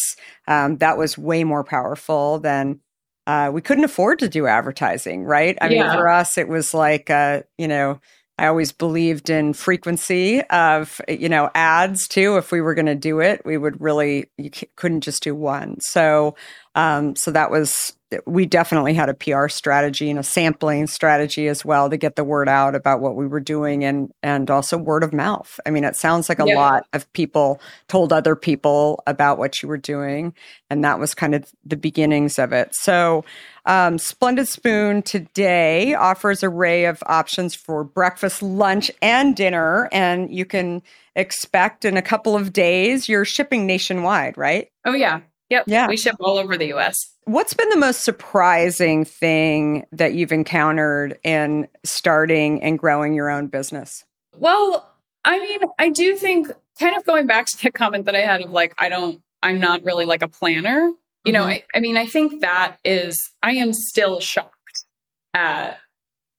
um, 0.48 0.78
that 0.78 0.98
was 0.98 1.16
way 1.16 1.44
more 1.44 1.62
powerful 1.62 2.40
than 2.40 2.80
uh, 3.26 3.50
we 3.52 3.60
couldn't 3.60 3.84
afford 3.84 4.18
to 4.20 4.28
do 4.28 4.46
advertising, 4.46 5.24
right? 5.24 5.56
I 5.60 5.68
yeah. 5.68 5.82
mean, 5.82 5.92
for 5.92 6.08
us, 6.08 6.38
it 6.38 6.48
was 6.48 6.74
like, 6.74 7.10
uh, 7.10 7.42
you 7.58 7.68
know, 7.68 8.00
I 8.38 8.46
always 8.46 8.72
believed 8.72 9.30
in 9.30 9.52
frequency 9.52 10.42
of, 10.42 11.00
you 11.06 11.28
know, 11.28 11.50
ads 11.54 12.08
too. 12.08 12.38
If 12.38 12.50
we 12.50 12.60
were 12.60 12.74
going 12.74 12.86
to 12.86 12.94
do 12.94 13.20
it, 13.20 13.42
we 13.44 13.56
would 13.56 13.80
really, 13.80 14.30
you 14.38 14.50
couldn't 14.74 15.02
just 15.02 15.22
do 15.22 15.34
one. 15.34 15.78
So, 15.80 16.34
um, 16.74 17.16
so 17.16 17.30
that 17.30 17.50
was 17.50 17.94
we 18.26 18.46
definitely 18.46 18.94
had 18.94 19.08
a 19.08 19.14
PR 19.14 19.48
strategy 19.48 20.10
and 20.10 20.18
a 20.18 20.22
sampling 20.22 20.86
strategy 20.86 21.48
as 21.48 21.64
well 21.64 21.88
to 21.90 21.96
get 21.96 22.16
the 22.16 22.24
word 22.24 22.48
out 22.48 22.74
about 22.74 23.00
what 23.00 23.16
we 23.16 23.26
were 23.26 23.40
doing 23.40 23.84
and 23.84 24.12
and 24.22 24.50
also 24.50 24.76
word 24.76 25.02
of 25.02 25.12
mouth. 25.12 25.58
I 25.66 25.70
mean, 25.70 25.84
it 25.84 25.96
sounds 25.96 26.28
like 26.28 26.38
a 26.38 26.46
yeah. 26.46 26.56
lot 26.56 26.86
of 26.92 27.10
people 27.12 27.60
told 27.88 28.12
other 28.12 28.36
people 28.36 29.02
about 29.06 29.38
what 29.38 29.62
you 29.62 29.68
were 29.68 29.78
doing, 29.78 30.34
and 30.70 30.84
that 30.84 30.98
was 30.98 31.14
kind 31.14 31.34
of 31.34 31.50
the 31.64 31.76
beginnings 31.76 32.38
of 32.38 32.52
it. 32.52 32.74
So, 32.74 33.24
um, 33.66 33.98
Splendid 33.98 34.48
Spoon 34.48 35.02
today 35.02 35.94
offers 35.94 36.42
a 36.42 36.52
array 36.52 36.84
of 36.84 37.02
options 37.06 37.54
for 37.54 37.82
breakfast, 37.82 38.42
lunch, 38.42 38.90
and 39.00 39.34
dinner, 39.34 39.88
and 39.90 40.32
you 40.34 40.44
can 40.44 40.82
expect 41.16 41.84
in 41.84 41.96
a 41.96 42.02
couple 42.02 42.36
of 42.36 42.52
days 42.52 43.08
you're 43.08 43.24
shipping 43.24 43.66
nationwide, 43.66 44.36
right? 44.36 44.68
Oh 44.84 44.94
yeah, 44.94 45.20
Yep. 45.52 45.64
Yeah. 45.66 45.86
We 45.86 45.98
ship 45.98 46.16
all 46.18 46.38
over 46.38 46.56
the 46.56 46.72
US. 46.72 47.12
What's 47.24 47.52
been 47.52 47.68
the 47.68 47.76
most 47.76 48.04
surprising 48.04 49.04
thing 49.04 49.84
that 49.92 50.14
you've 50.14 50.32
encountered 50.32 51.18
in 51.22 51.68
starting 51.84 52.62
and 52.62 52.78
growing 52.78 53.12
your 53.12 53.28
own 53.28 53.48
business? 53.48 54.02
Well, 54.34 54.90
I 55.26 55.38
mean, 55.38 55.60
I 55.78 55.90
do 55.90 56.16
think 56.16 56.50
kind 56.80 56.96
of 56.96 57.04
going 57.04 57.26
back 57.26 57.44
to 57.48 57.62
the 57.64 57.70
comment 57.70 58.06
that 58.06 58.16
I 58.16 58.20
had 58.20 58.40
of 58.40 58.50
like, 58.50 58.72
I 58.78 58.88
don't, 58.88 59.20
I'm 59.42 59.60
not 59.60 59.84
really 59.84 60.06
like 60.06 60.22
a 60.22 60.28
planner. 60.28 60.78
You 60.80 60.96
mm-hmm. 61.26 61.32
know, 61.34 61.44
I, 61.44 61.64
I 61.74 61.80
mean, 61.80 61.98
I 61.98 62.06
think 62.06 62.40
that 62.40 62.78
is, 62.82 63.20
I 63.42 63.52
am 63.52 63.74
still 63.74 64.20
shocked 64.20 64.86
at 65.34 65.76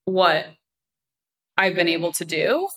what 0.06 0.48
I've 1.56 1.76
been 1.76 1.88
able 1.88 2.14
to 2.14 2.26
do 2.26 2.68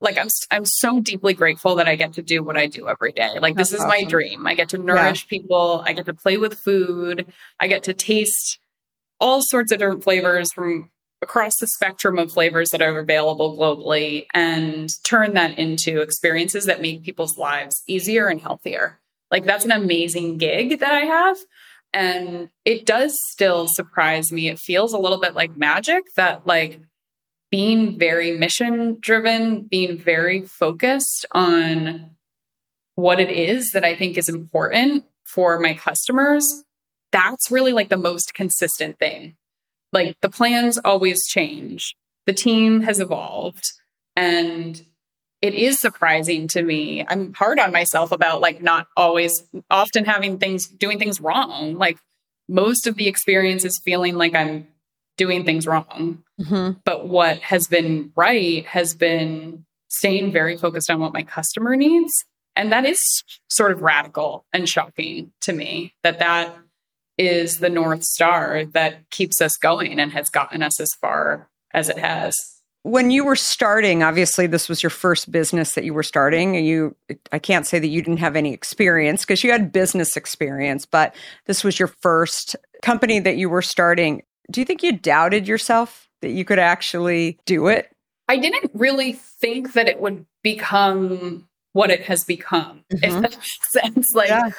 like 0.00 0.18
I'm 0.18 0.28
I'm 0.50 0.64
so 0.64 1.00
deeply 1.00 1.34
grateful 1.34 1.76
that 1.76 1.88
I 1.88 1.96
get 1.96 2.14
to 2.14 2.22
do 2.22 2.42
what 2.42 2.56
I 2.56 2.66
do 2.66 2.88
every 2.88 3.12
day. 3.12 3.38
Like 3.40 3.56
That's 3.56 3.70
this 3.70 3.78
is 3.78 3.84
awesome. 3.84 3.88
my 3.88 4.04
dream. 4.04 4.46
I 4.46 4.54
get 4.54 4.68
to 4.70 4.78
nourish 4.78 5.24
yeah. 5.24 5.38
people, 5.38 5.82
I 5.86 5.92
get 5.92 6.06
to 6.06 6.14
play 6.14 6.36
with 6.36 6.54
food, 6.54 7.26
I 7.60 7.66
get 7.66 7.82
to 7.84 7.94
taste 7.94 8.58
all 9.20 9.40
sorts 9.42 9.72
of 9.72 9.78
different 9.78 10.04
flavors 10.04 10.52
from 10.52 10.90
across 11.22 11.58
the 11.58 11.66
spectrum 11.66 12.18
of 12.18 12.30
flavors 12.30 12.70
that 12.70 12.82
are 12.82 12.98
available 12.98 13.56
globally 13.56 14.26
and 14.34 14.90
turn 15.04 15.32
that 15.34 15.58
into 15.58 16.00
experiences 16.00 16.66
that 16.66 16.82
make 16.82 17.02
people's 17.02 17.38
lives 17.38 17.82
easier 17.86 18.26
and 18.26 18.40
healthier. 18.40 19.00
Like 19.30 19.44
that's 19.44 19.64
an 19.64 19.72
amazing 19.72 20.36
gig 20.36 20.78
that 20.80 20.92
I 20.92 21.00
have. 21.00 21.38
And 21.94 22.50
it 22.66 22.84
does 22.84 23.18
still 23.30 23.66
surprise 23.68 24.30
me. 24.30 24.48
It 24.48 24.58
feels 24.58 24.92
a 24.92 24.98
little 24.98 25.18
bit 25.18 25.34
like 25.34 25.56
magic 25.56 26.04
that 26.16 26.46
like 26.46 26.80
being 27.56 27.98
very 27.98 28.36
mission 28.36 28.98
driven, 29.00 29.62
being 29.62 29.96
very 29.96 30.42
focused 30.42 31.24
on 31.32 32.10
what 32.96 33.18
it 33.18 33.30
is 33.30 33.70
that 33.70 33.82
I 33.82 33.96
think 33.96 34.18
is 34.18 34.28
important 34.28 35.04
for 35.24 35.58
my 35.58 35.72
customers, 35.72 36.46
that's 37.12 37.50
really 37.50 37.72
like 37.72 37.88
the 37.88 37.96
most 37.96 38.34
consistent 38.34 38.98
thing. 38.98 39.36
Like 39.90 40.18
the 40.20 40.28
plans 40.28 40.76
always 40.84 41.26
change, 41.26 41.96
the 42.26 42.34
team 42.34 42.82
has 42.82 43.00
evolved, 43.00 43.64
and 44.14 44.84
it 45.40 45.54
is 45.54 45.80
surprising 45.80 46.48
to 46.48 46.62
me. 46.62 47.06
I'm 47.08 47.32
hard 47.32 47.58
on 47.58 47.72
myself 47.72 48.12
about 48.12 48.42
like 48.42 48.62
not 48.62 48.86
always, 48.98 49.32
often 49.70 50.04
having 50.04 50.36
things, 50.36 50.68
doing 50.68 50.98
things 50.98 51.22
wrong. 51.22 51.76
Like 51.78 51.96
most 52.50 52.86
of 52.86 52.96
the 52.96 53.08
experience 53.08 53.64
is 53.64 53.80
feeling 53.82 54.16
like 54.16 54.34
I'm 54.34 54.68
doing 55.16 55.44
things 55.44 55.66
wrong. 55.66 56.22
Mm-hmm. 56.40 56.78
But 56.84 57.08
what 57.08 57.38
has 57.38 57.66
been 57.66 58.12
right 58.16 58.64
has 58.66 58.94
been 58.94 59.64
staying 59.88 60.32
very 60.32 60.56
focused 60.56 60.90
on 60.90 61.00
what 61.00 61.12
my 61.12 61.22
customer 61.22 61.76
needs. 61.76 62.12
And 62.54 62.72
that 62.72 62.86
is 62.86 63.00
sort 63.48 63.72
of 63.72 63.82
radical 63.82 64.46
and 64.52 64.68
shocking 64.68 65.32
to 65.42 65.52
me 65.52 65.94
that 66.02 66.18
that 66.18 66.56
is 67.18 67.58
the 67.58 67.70
North 67.70 68.02
Star 68.02 68.64
that 68.72 69.08
keeps 69.10 69.40
us 69.40 69.56
going 69.56 69.98
and 70.00 70.12
has 70.12 70.30
gotten 70.30 70.62
us 70.62 70.80
as 70.80 70.92
far 71.00 71.48
as 71.72 71.88
it 71.88 71.98
has. 71.98 72.34
When 72.82 73.10
you 73.10 73.24
were 73.24 73.36
starting, 73.36 74.02
obviously 74.02 74.46
this 74.46 74.68
was 74.68 74.82
your 74.82 74.90
first 74.90 75.32
business 75.32 75.72
that 75.72 75.84
you 75.84 75.92
were 75.92 76.04
starting. 76.04 76.54
You 76.54 76.94
I 77.32 77.38
can't 77.38 77.66
say 77.66 77.78
that 77.78 77.88
you 77.88 78.00
didn't 78.00 78.18
have 78.18 78.36
any 78.36 78.52
experience 78.52 79.22
because 79.24 79.42
you 79.42 79.50
had 79.50 79.72
business 79.72 80.16
experience, 80.16 80.86
but 80.86 81.14
this 81.46 81.64
was 81.64 81.78
your 81.78 81.88
first 81.88 82.54
company 82.82 83.18
that 83.18 83.36
you 83.36 83.48
were 83.48 83.62
starting. 83.62 84.22
Do 84.50 84.60
you 84.60 84.64
think 84.64 84.82
you 84.82 84.92
doubted 84.92 85.48
yourself 85.48 86.08
that 86.22 86.30
you 86.30 86.44
could 86.44 86.58
actually 86.58 87.38
do 87.46 87.66
it? 87.68 87.90
I 88.28 88.36
didn't 88.36 88.70
really 88.74 89.12
think 89.12 89.74
that 89.74 89.88
it 89.88 90.00
would 90.00 90.26
become 90.42 91.48
what 91.72 91.90
it 91.90 92.02
has 92.02 92.24
become, 92.24 92.84
mm-hmm. 92.92 93.04
if 93.04 93.12
that 93.12 93.22
makes 93.22 93.58
sense. 93.70 94.14
Like, 94.14 94.28
yeah. 94.28 94.50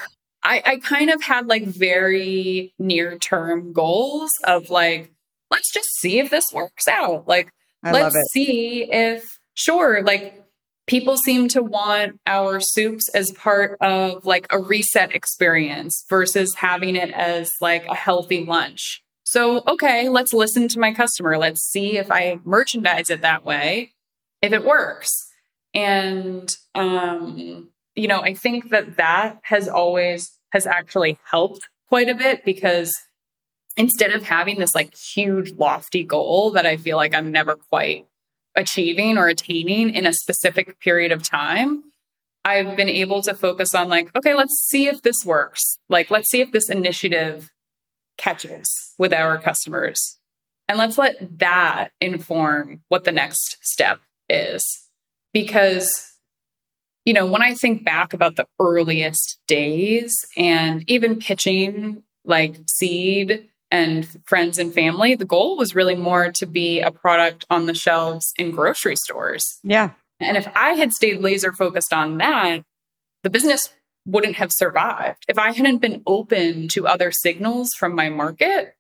I, 0.43 0.61
I 0.65 0.77
kind 0.77 1.09
of 1.09 1.21
had 1.21 1.47
like 1.47 1.65
very 1.65 2.73
near 2.79 3.17
term 3.17 3.73
goals 3.73 4.31
of 4.43 4.69
like, 4.69 5.11
let's 5.51 5.71
just 5.73 5.89
see 5.99 6.19
if 6.19 6.29
this 6.29 6.45
works 6.53 6.87
out. 6.87 7.27
Like, 7.27 7.51
I 7.83 7.91
let's 7.91 8.15
see 8.31 8.83
if, 8.91 9.39
sure, 9.55 10.03
like 10.03 10.43
people 10.87 11.17
seem 11.17 11.47
to 11.49 11.61
want 11.61 12.19
our 12.25 12.59
soups 12.59 13.09
as 13.09 13.31
part 13.31 13.77
of 13.81 14.25
like 14.25 14.47
a 14.49 14.59
reset 14.59 15.13
experience 15.13 16.05
versus 16.09 16.55
having 16.55 16.95
it 16.95 17.11
as 17.11 17.49
like 17.61 17.85
a 17.87 17.95
healthy 17.95 18.45
lunch. 18.45 19.03
So, 19.37 19.61
okay, 19.67 20.09
let's 20.09 20.33
listen 20.33 20.67
to 20.69 20.79
my 20.79 20.91
customer. 20.95 21.37
Let's 21.37 21.61
see 21.61 21.99
if 21.99 22.09
I 22.09 22.39
merchandise 22.43 23.11
it 23.11 23.21
that 23.21 23.45
way, 23.45 23.93
if 24.41 24.51
it 24.51 24.65
works. 24.65 25.11
And, 25.75 26.51
um, 26.73 27.69
you 27.93 28.07
know, 28.07 28.21
I 28.21 28.33
think 28.33 28.71
that 28.71 28.97
that 28.97 29.37
has 29.43 29.67
always, 29.67 30.31
has 30.53 30.65
actually 30.65 31.19
helped 31.23 31.69
quite 31.87 32.09
a 32.09 32.15
bit 32.15 32.45
because 32.45 32.91
instead 33.77 34.09
of 34.09 34.23
having 34.23 34.57
this 34.57 34.73
like 34.73 34.95
huge 34.95 35.51
lofty 35.51 36.03
goal 36.03 36.49
that 36.53 36.65
I 36.65 36.75
feel 36.75 36.97
like 36.97 37.13
I'm 37.13 37.31
never 37.31 37.57
quite 37.69 38.07
achieving 38.55 39.19
or 39.19 39.27
attaining 39.27 39.91
in 39.91 40.07
a 40.07 40.13
specific 40.13 40.79
period 40.79 41.11
of 41.11 41.21
time, 41.21 41.83
I've 42.43 42.75
been 42.75 42.89
able 42.89 43.21
to 43.21 43.35
focus 43.35 43.75
on 43.75 43.87
like, 43.87 44.09
okay, 44.17 44.33
let's 44.33 44.65
see 44.67 44.87
if 44.87 45.03
this 45.03 45.23
works. 45.23 45.77
Like, 45.89 46.09
let's 46.09 46.31
see 46.31 46.41
if 46.41 46.51
this 46.51 46.71
initiative 46.71 47.51
catches 48.17 48.69
with 48.97 49.13
our 49.13 49.37
customers. 49.37 50.17
And 50.67 50.77
let's 50.77 50.97
let 50.97 51.39
that 51.39 51.91
inform 52.01 52.81
what 52.89 53.03
the 53.03 53.11
next 53.11 53.57
step 53.61 53.99
is. 54.29 54.63
Because, 55.33 55.89
you 57.05 57.13
know, 57.13 57.25
when 57.25 57.41
I 57.41 57.53
think 57.53 57.85
back 57.85 58.13
about 58.13 58.35
the 58.35 58.47
earliest 58.59 59.39
days 59.47 60.13
and 60.35 60.83
even 60.89 61.19
pitching 61.19 62.03
like 62.25 62.57
seed 62.67 63.47
and 63.71 64.07
friends 64.25 64.59
and 64.59 64.73
family. 64.73 65.15
The 65.15 65.25
goal 65.25 65.57
was 65.57 65.75
really 65.75 65.95
more 65.95 66.31
to 66.33 66.45
be 66.45 66.79
a 66.79 66.91
product 66.91 67.45
on 67.49 67.65
the 67.65 67.73
shelves 67.73 68.33
in 68.37 68.51
grocery 68.51 68.95
stores. 68.95 69.59
Yeah. 69.63 69.91
And 70.19 70.37
if 70.37 70.47
I 70.55 70.71
had 70.71 70.93
stayed 70.93 71.21
laser 71.21 71.53
focused 71.53 71.93
on 71.93 72.17
that, 72.17 72.63
the 73.23 73.29
business 73.29 73.69
wouldn't 74.07 74.37
have 74.37 74.51
survived. 74.51 75.25
If 75.27 75.37
I 75.37 75.51
hadn't 75.51 75.79
been 75.79 76.01
open 76.07 76.69
to 76.69 76.87
other 76.87 77.11
signals 77.11 77.73
from 77.77 77.93
my 77.93 78.09
market, 78.09 78.75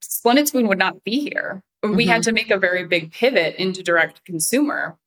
Splendid 0.00 0.48
Spoon 0.48 0.68
would 0.68 0.78
not 0.78 1.02
be 1.02 1.20
here. 1.20 1.62
Mm-hmm. 1.82 1.96
We 1.96 2.06
had 2.06 2.20
mm-hmm. 2.20 2.28
to 2.28 2.32
make 2.32 2.50
a 2.50 2.58
very 2.58 2.86
big 2.86 3.12
pivot 3.12 3.56
into 3.56 3.82
direct 3.82 4.24
consumer, 4.24 4.98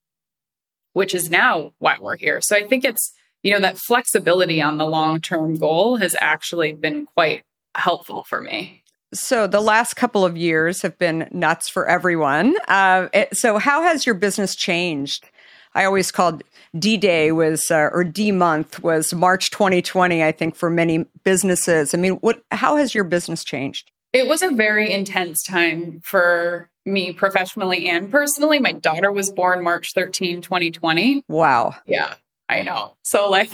which 0.93 1.13
is 1.13 1.30
now 1.30 1.73
why 1.78 1.97
we're 2.02 2.17
here. 2.17 2.41
So 2.41 2.56
I 2.56 2.63
think 2.67 2.84
it's, 2.84 3.13
you 3.43 3.54
know, 3.54 3.60
that 3.60 3.78
flexibility 3.78 4.62
on 4.62 4.78
the 4.78 4.86
long 4.86 5.21
term 5.21 5.58
goal 5.58 5.97
has 5.97 6.15
actually 6.19 6.73
been 6.73 7.06
quite 7.06 7.43
helpful 7.76 8.26
for 8.28 8.41
me. 8.41 8.84
So 9.13 9.45
the 9.45 9.62
last 9.62 9.93
couple 9.93 10.26
of 10.26 10.36
years 10.36 10.82
have 10.82 10.97
been 10.97 11.28
nuts 11.32 11.69
for 11.69 11.88
everyone. 11.88 12.56
Uh, 12.67 13.10
so 13.32 13.60
how 13.60 13.84
has 13.84 14.08
your 14.08 14.15
business 14.15 14.56
changed? 14.56 15.30
I 15.75 15.86
always 15.86 16.12
called 16.12 16.43
D 16.77 16.97
Day 16.97 17.31
was 17.31 17.69
uh, 17.71 17.89
or 17.91 18.03
D 18.03 18.31
month 18.31 18.81
was 18.83 19.13
March 19.13 19.51
2020. 19.51 20.23
I 20.23 20.31
think 20.31 20.55
for 20.55 20.69
many 20.69 21.05
businesses. 21.23 21.93
I 21.93 21.97
mean, 21.97 22.13
what? 22.15 22.43
How 22.51 22.77
has 22.77 22.93
your 22.93 23.03
business 23.03 23.43
changed? 23.43 23.91
It 24.12 24.27
was 24.27 24.43
a 24.43 24.51
very 24.51 24.91
intense 24.91 25.43
time 25.43 26.01
for 26.03 26.69
me 26.86 27.13
professionally 27.13 27.89
and 27.89 28.12
personally. 28.12 28.59
My 28.59 28.73
daughter 28.73 29.12
was 29.12 29.31
born 29.31 29.63
March 29.63 29.93
13, 29.95 30.41
2020. 30.41 31.23
Wow. 31.27 31.75
Yeah, 31.86 32.13
I 32.47 32.62
know. 32.62 32.95
So 33.01 33.29
like 33.29 33.49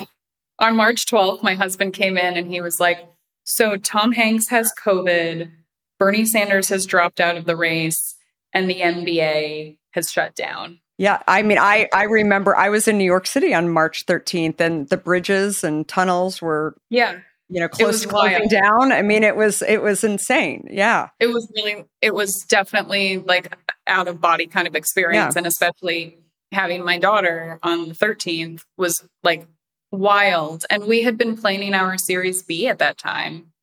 on 0.59 0.75
March 0.75 1.05
12th, 1.05 1.43
my 1.43 1.55
husband 1.55 1.93
came 1.93 2.17
in 2.17 2.35
and 2.35 2.47
he 2.47 2.59
was 2.59 2.79
like, 2.79 2.99
so 3.43 3.77
Tom 3.77 4.11
Hanks 4.11 4.49
has 4.49 4.71
COVID, 4.83 5.49
Bernie 5.97 6.25
Sanders 6.25 6.69
has 6.69 6.85
dropped 6.85 7.19
out 7.19 7.35
of 7.35 7.45
the 7.45 7.55
race, 7.55 8.15
and 8.53 8.69
the 8.69 8.81
NBA 8.81 9.77
has 9.91 10.11
shut 10.11 10.35
down. 10.35 10.81
Yeah, 10.99 11.23
I 11.29 11.43
mean, 11.43 11.57
I 11.57 11.87
I 11.93 12.03
remember 12.03 12.57
I 12.57 12.67
was 12.67 12.85
in 12.85 12.97
New 12.97 13.05
York 13.05 13.25
City 13.25 13.53
on 13.53 13.69
March 13.69 14.05
13th, 14.05 14.59
and 14.59 14.89
the 14.89 14.97
bridges 14.97 15.63
and 15.63 15.87
tunnels 15.87 16.41
were 16.41 16.75
yeah, 16.89 17.19
you 17.47 17.61
know, 17.61 17.69
close 17.69 18.01
to 18.01 18.07
closing 18.09 18.49
down. 18.49 18.91
I 18.91 19.01
mean, 19.01 19.23
it 19.23 19.37
was 19.37 19.61
it 19.61 19.81
was 19.81 20.03
insane. 20.03 20.67
Yeah, 20.69 21.07
it 21.17 21.27
was 21.27 21.49
really 21.55 21.85
it 22.01 22.13
was 22.13 22.45
definitely 22.49 23.17
like 23.17 23.55
out 23.87 24.09
of 24.09 24.19
body 24.19 24.45
kind 24.45 24.67
of 24.67 24.75
experience, 24.75 25.35
yeah. 25.35 25.39
and 25.39 25.47
especially 25.47 26.17
having 26.51 26.83
my 26.83 26.97
daughter 26.97 27.59
on 27.63 27.87
the 27.87 27.95
13th 27.95 28.65
was 28.75 29.01
like 29.23 29.47
wild. 29.91 30.65
And 30.69 30.83
we 30.83 31.03
had 31.03 31.17
been 31.17 31.37
planning 31.37 31.75
our 31.75 31.97
Series 31.97 32.43
B 32.43 32.67
at 32.67 32.79
that 32.79 32.97
time. 32.97 33.53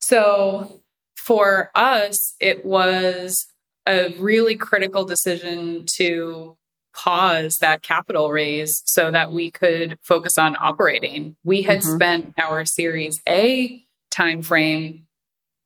So 0.00 0.80
for 1.14 1.70
us, 1.76 2.34
it 2.40 2.64
was 2.64 3.46
a 3.86 4.14
really 4.18 4.56
critical 4.56 5.04
decision 5.04 5.84
to 5.96 6.56
pause 6.94 7.58
that 7.60 7.82
capital 7.82 8.30
raise 8.30 8.82
so 8.86 9.10
that 9.10 9.30
we 9.30 9.50
could 9.50 9.98
focus 10.02 10.38
on 10.38 10.56
operating. 10.58 11.36
We 11.44 11.62
had 11.62 11.80
mm-hmm. 11.80 11.96
spent 11.96 12.34
our 12.38 12.64
Series 12.64 13.20
A 13.28 13.84
timeframe 14.10 15.02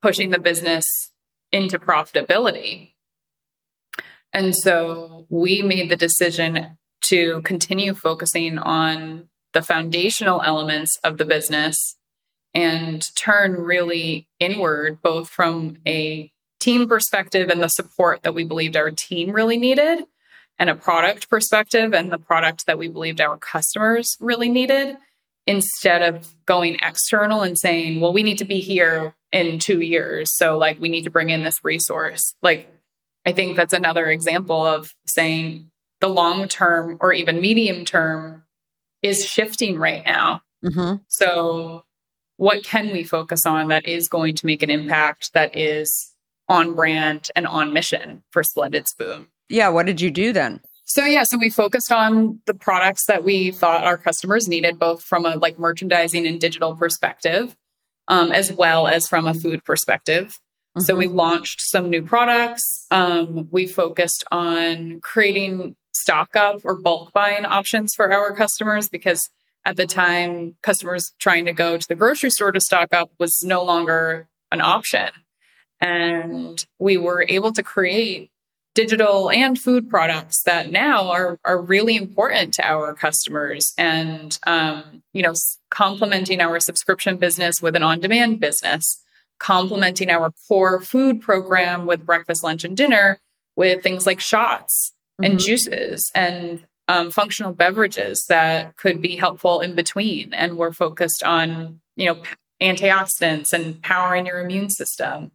pushing 0.03 0.31
the 0.31 0.41
business 0.41 0.85
into 1.53 1.79
profitability. 1.79 2.95
And 4.33 4.57
so 4.57 5.27
we 5.29 5.63
made 5.63 5.91
the 5.91 5.97
decision 5.97 6.79
to 7.03 7.43
continue 7.43 7.95
focusing 7.95 8.59
on 8.59 9.29
the 9.53 9.63
foundational 9.63 10.43
elements 10.43 10.99
of 11.03 11.19
the 11.19 11.25
business 11.25 11.97
and 12.55 13.05
turn 13.17 13.53
really 13.53 14.29
inward, 14.39 15.01
both 15.03 15.29
from 15.29 15.79
a 15.87 16.33
team 16.61 16.89
perspective 16.89 17.49
and 17.49 17.63
the 17.63 17.69
support 17.69 18.23
that 18.23 18.35
we 18.35 18.45
believed 18.45 18.77
our 18.77 18.91
team 18.91 19.33
really 19.33 19.59
needed, 19.59 20.05
and 20.59 20.71
a 20.71 20.75
product 20.75 21.29
perspective 21.29 21.95
and 21.95 22.13
the 22.13 22.19
product 22.19 22.67
that 22.67 22.79
we 22.79 22.87
believed 22.87 23.21
our 23.21 23.39
customers 23.39 24.17
really 24.21 24.49
needed, 24.49 24.97
instead 25.47 26.03
of 26.03 26.35
going 26.47 26.77
external 26.83 27.43
and 27.43 27.59
saying, 27.59 28.01
well, 28.01 28.13
we 28.13 28.23
need 28.23 28.39
to 28.39 28.45
be 28.45 28.61
here 28.61 29.15
in 29.33 29.59
two 29.59 29.81
years. 29.81 30.37
So, 30.37 30.59
like, 30.59 30.79
we 30.81 30.89
need 30.89 31.05
to 31.05 31.11
bring 31.11 31.31
in 31.31 31.43
this 31.43 31.65
resource. 31.65 32.35
Like, 32.43 32.73
I 33.27 33.33
think 33.33 33.57
that's 33.57 33.73
another 33.73 34.07
example 34.07 34.65
of 34.65 34.95
saying 35.07 35.71
the 36.01 36.09
long 36.09 36.49
term 36.49 36.99
or 37.01 37.13
even 37.13 37.41
medium 37.41 37.85
term 37.85 38.45
is 39.03 39.25
shifting 39.25 39.79
right 39.79 40.05
now. 40.05 40.43
Mm-hmm. 40.65 40.97
So, 41.09 41.85
what 42.37 42.65
can 42.65 42.91
we 42.93 43.05
focus 43.05 43.45
on 43.45 43.69
that 43.69 43.87
is 43.87 44.09
going 44.09 44.35
to 44.37 44.47
make 44.47 44.63
an 44.63 44.71
impact 44.71 45.33
that 45.35 45.57
is 45.57 46.10
on 46.51 46.75
brand 46.75 47.31
and 47.35 47.47
on 47.47 47.73
mission 47.73 48.23
for 48.31 48.43
Splendid 48.43 48.89
Spoon? 48.89 49.29
Yeah. 49.49 49.69
What 49.69 49.87
did 49.87 50.01
you 50.01 50.11
do 50.11 50.33
then? 50.33 50.61
So 50.85 51.05
yeah, 51.05 51.23
so 51.23 51.39
we 51.39 51.51
focused 51.51 51.93
on 51.93 52.41
the 52.47 52.55
products 52.55 53.07
that 53.07 53.23
we 53.23 53.53
thought 53.53 53.85
our 53.85 53.97
customers 53.97 54.49
needed, 54.49 54.79
both 54.79 55.03
from 55.03 55.25
a 55.25 55.37
like 55.37 55.57
merchandising 55.57 56.27
and 56.27 56.41
digital 56.41 56.75
perspective, 56.75 57.57
um, 58.09 58.33
as 58.33 58.53
well 58.53 58.89
as 58.89 59.07
from 59.07 59.29
a 59.29 59.35
food 59.35 59.65
perspective. 59.65 60.41
Mm-hmm. 60.77 60.81
So 60.81 60.97
we 60.97 61.07
mm-hmm. 61.07 61.17
launched 61.17 61.61
some 61.61 61.91
new 61.91 62.03
products. 62.03 62.87
Um, 62.91 63.47
we 63.53 63.69
focused 63.69 64.25
on 64.33 65.01
creating 65.01 65.77
stock 65.93 66.35
up 66.35 66.63
or 66.65 66.75
bulk 66.75 67.13
buying 67.13 67.45
options 67.45 67.95
for 67.95 68.13
our 68.13 68.35
customers 68.35 68.89
because 68.89 69.31
at 69.65 69.77
the 69.77 69.87
time, 69.87 70.57
customers 70.63 71.13
trying 71.21 71.45
to 71.45 71.53
go 71.53 71.77
to 71.77 71.87
the 71.87 71.95
grocery 71.95 72.31
store 72.31 72.51
to 72.51 72.61
stock 72.61 72.93
up 72.93 73.11
was 73.19 73.45
no 73.45 73.63
longer 73.63 74.29
an 74.51 74.61
option. 74.61 75.11
And 75.81 76.65
we 76.79 76.97
were 76.97 77.25
able 77.29 77.53
to 77.53 77.63
create 77.63 78.31
digital 78.75 79.31
and 79.31 79.59
food 79.59 79.89
products 79.89 80.43
that 80.45 80.71
now 80.71 81.11
are, 81.11 81.39
are 81.45 81.61
really 81.61 81.97
important 81.97 82.55
to 82.55 82.65
our 82.65 82.95
customers 82.95 83.73
and 83.77 84.39
um, 84.47 85.03
you 85.13 85.23
know 85.23 85.35
complementing 85.71 86.41
our 86.41 86.61
subscription 86.61 87.17
business 87.17 87.61
with 87.61 87.75
an 87.75 87.83
on-demand 87.83 88.39
business 88.39 89.03
complementing 89.41 90.11
our 90.11 90.33
core 90.47 90.81
food 90.81 91.21
program 91.21 91.87
with 91.87 92.07
breakfast 92.07 92.45
lunch 92.45 92.63
and 92.63 92.77
dinner 92.77 93.19
with 93.57 93.83
things 93.83 94.07
like 94.07 94.21
shots 94.21 94.93
and 95.21 95.35
mm-hmm. 95.35 95.47
juices 95.47 96.13
and 96.15 96.65
um, 96.87 97.11
functional 97.11 97.53
beverages 97.53 98.25
that 98.29 98.77
could 98.77 99.01
be 99.01 99.17
helpful 99.17 99.61
in 99.61 99.75
between. 99.75 100.35
And 100.35 100.57
we're 100.57 100.73
focused 100.73 101.23
on, 101.25 101.81
you 101.97 102.07
know, 102.07 102.23
antioxidants 102.61 103.53
and 103.53 103.83
powering 103.83 104.27
your 104.27 104.41
immune 104.41 104.71
system. 104.71 105.31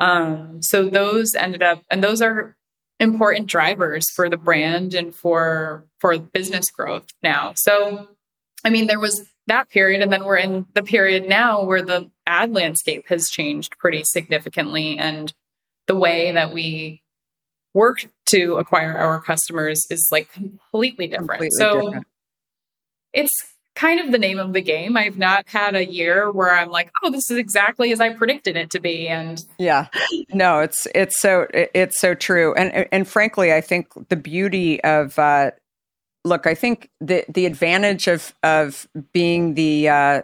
Um, 0.00 0.62
so 0.62 0.88
those 0.88 1.34
ended 1.34 1.62
up, 1.62 1.82
and 1.90 2.02
those 2.02 2.22
are 2.22 2.56
important 2.98 3.46
drivers 3.46 4.10
for 4.10 4.28
the 4.28 4.36
brand 4.36 4.94
and 4.94 5.14
for 5.14 5.86
for 5.98 6.18
business 6.18 6.70
growth 6.70 7.06
now. 7.22 7.52
So, 7.54 8.08
I 8.64 8.70
mean, 8.70 8.86
there 8.86 8.98
was 8.98 9.28
that 9.46 9.68
period, 9.68 10.02
and 10.02 10.12
then 10.12 10.24
we're 10.24 10.38
in 10.38 10.66
the 10.74 10.82
period 10.82 11.28
now 11.28 11.62
where 11.62 11.82
the 11.82 12.10
ad 12.26 12.52
landscape 12.52 13.08
has 13.08 13.28
changed 13.28 13.76
pretty 13.78 14.02
significantly, 14.04 14.98
and 14.98 15.32
the 15.86 15.96
way 15.96 16.32
that 16.32 16.52
we 16.52 17.02
work 17.74 18.06
to 18.26 18.56
acquire 18.56 18.96
our 18.96 19.20
customers 19.20 19.86
is 19.90 20.08
like 20.10 20.32
completely 20.32 21.06
different. 21.06 21.30
Completely 21.30 21.58
so 21.58 21.80
different. 21.82 22.06
it's 23.12 23.49
kind 23.80 23.98
of 23.98 24.12
the 24.12 24.18
name 24.18 24.38
of 24.38 24.52
the 24.52 24.60
game. 24.60 24.94
I've 24.94 25.16
not 25.16 25.48
had 25.48 25.74
a 25.74 25.90
year 25.90 26.30
where 26.30 26.54
I'm 26.54 26.68
like, 26.68 26.90
oh, 27.02 27.10
this 27.10 27.30
is 27.30 27.38
exactly 27.38 27.92
as 27.92 28.00
I 28.00 28.10
predicted 28.10 28.54
it 28.54 28.68
to 28.72 28.80
be. 28.80 29.08
And 29.08 29.42
yeah, 29.58 29.86
no, 30.34 30.60
it's 30.60 30.86
it's 30.94 31.18
so 31.18 31.46
it's 31.52 31.98
so 31.98 32.14
true. 32.14 32.54
And 32.54 32.86
and 32.92 33.08
frankly, 33.08 33.54
I 33.54 33.62
think 33.62 33.88
the 34.10 34.16
beauty 34.16 34.84
of 34.84 35.18
uh, 35.18 35.52
look, 36.26 36.46
I 36.46 36.54
think 36.54 36.90
the 37.00 37.24
the 37.28 37.46
advantage 37.46 38.06
of 38.06 38.34
of 38.42 38.86
being 39.12 39.54
the 39.54 39.88
uh, 39.88 40.22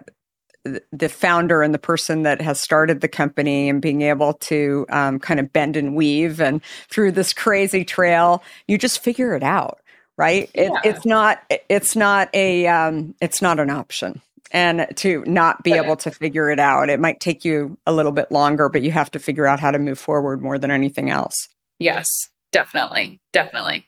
the 0.92 1.08
founder 1.08 1.62
and 1.62 1.72
the 1.72 1.78
person 1.78 2.24
that 2.24 2.42
has 2.42 2.60
started 2.60 3.00
the 3.00 3.08
company 3.08 3.70
and 3.70 3.80
being 3.80 4.02
able 4.02 4.34
to 4.34 4.84
um, 4.90 5.18
kind 5.18 5.40
of 5.40 5.50
bend 5.50 5.76
and 5.76 5.96
weave 5.96 6.40
and 6.40 6.62
through 6.90 7.12
this 7.12 7.32
crazy 7.32 7.84
trail 7.84 8.42
you 8.66 8.76
just 8.76 9.00
figure 9.00 9.34
it 9.34 9.44
out 9.44 9.80
right? 10.16 10.50
Yeah. 10.54 10.62
it, 10.62 10.72
it's 10.84 11.06
not 11.06 11.52
it's 11.68 11.96
not 11.96 12.28
a 12.34 12.66
um, 12.66 13.14
it's 13.20 13.42
not 13.42 13.60
an 13.60 13.70
option. 13.70 14.20
And 14.52 14.86
to 14.96 15.24
not 15.26 15.64
be 15.64 15.72
able 15.72 15.96
to 15.96 16.10
figure 16.12 16.50
it 16.50 16.60
out 16.60 16.88
it 16.88 17.00
might 17.00 17.18
take 17.18 17.44
you 17.44 17.76
a 17.84 17.92
little 17.92 18.12
bit 18.12 18.30
longer 18.30 18.68
but 18.68 18.82
you 18.82 18.92
have 18.92 19.10
to 19.10 19.18
figure 19.18 19.44
out 19.44 19.58
how 19.58 19.72
to 19.72 19.78
move 19.78 19.98
forward 19.98 20.40
more 20.40 20.56
than 20.56 20.70
anything 20.70 21.10
else. 21.10 21.48
Yes 21.78 22.06
definitely 22.52 23.20
definitely. 23.32 23.86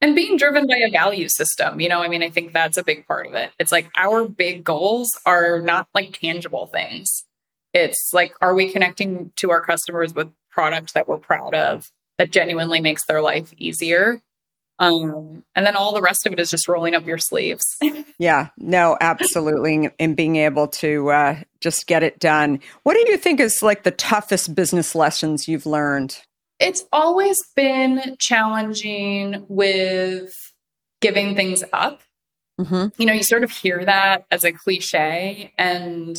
And 0.00 0.14
being 0.14 0.36
driven 0.36 0.66
by 0.66 0.76
a 0.76 0.90
value 0.90 1.28
system 1.28 1.80
you 1.80 1.88
know 1.88 2.00
i 2.00 2.08
mean 2.08 2.22
i 2.22 2.30
think 2.30 2.52
that's 2.52 2.76
a 2.76 2.82
big 2.82 3.06
part 3.06 3.26
of 3.26 3.34
it. 3.34 3.50
It's 3.58 3.70
like 3.70 3.90
our 3.96 4.26
big 4.26 4.64
goals 4.64 5.10
are 5.26 5.60
not 5.60 5.88
like 5.94 6.18
tangible 6.18 6.66
things. 6.66 7.24
It's 7.74 8.10
like 8.12 8.34
are 8.40 8.54
we 8.54 8.72
connecting 8.72 9.32
to 9.36 9.50
our 9.50 9.60
customers 9.60 10.14
with 10.14 10.32
product 10.50 10.94
that 10.94 11.06
we're 11.06 11.18
proud 11.18 11.54
of 11.54 11.90
that 12.16 12.32
genuinely 12.32 12.80
makes 12.80 13.04
their 13.06 13.22
life 13.22 13.52
easier 13.58 14.20
Um, 14.80 15.44
and 15.56 15.66
then 15.66 15.76
all 15.76 15.92
the 15.92 16.02
rest 16.02 16.26
of 16.26 16.32
it 16.32 16.38
is 16.38 16.50
just 16.50 16.68
rolling 16.68 16.94
up 16.94 17.06
your 17.06 17.18
sleeves. 17.18 17.64
yeah, 18.18 18.48
no, 18.58 18.96
absolutely. 19.00 19.90
And 19.98 20.16
being 20.16 20.36
able 20.36 20.68
to 20.68 21.10
uh, 21.10 21.40
just 21.60 21.86
get 21.86 22.02
it 22.02 22.18
done. 22.20 22.60
What 22.84 22.94
do 22.94 23.10
you 23.10 23.16
think 23.16 23.40
is 23.40 23.60
like 23.62 23.82
the 23.82 23.90
toughest 23.90 24.54
business 24.54 24.94
lessons 24.94 25.48
you've 25.48 25.66
learned? 25.66 26.20
It's 26.60 26.84
always 26.92 27.38
been 27.56 28.16
challenging 28.20 29.44
with 29.48 30.32
giving 31.00 31.34
things 31.34 31.64
up. 31.72 32.02
Mm-hmm. 32.60 33.00
You 33.00 33.06
know, 33.06 33.12
you 33.12 33.22
sort 33.22 33.44
of 33.44 33.50
hear 33.52 33.84
that 33.84 34.26
as 34.32 34.44
a 34.44 34.50
cliche, 34.50 35.52
and 35.56 36.16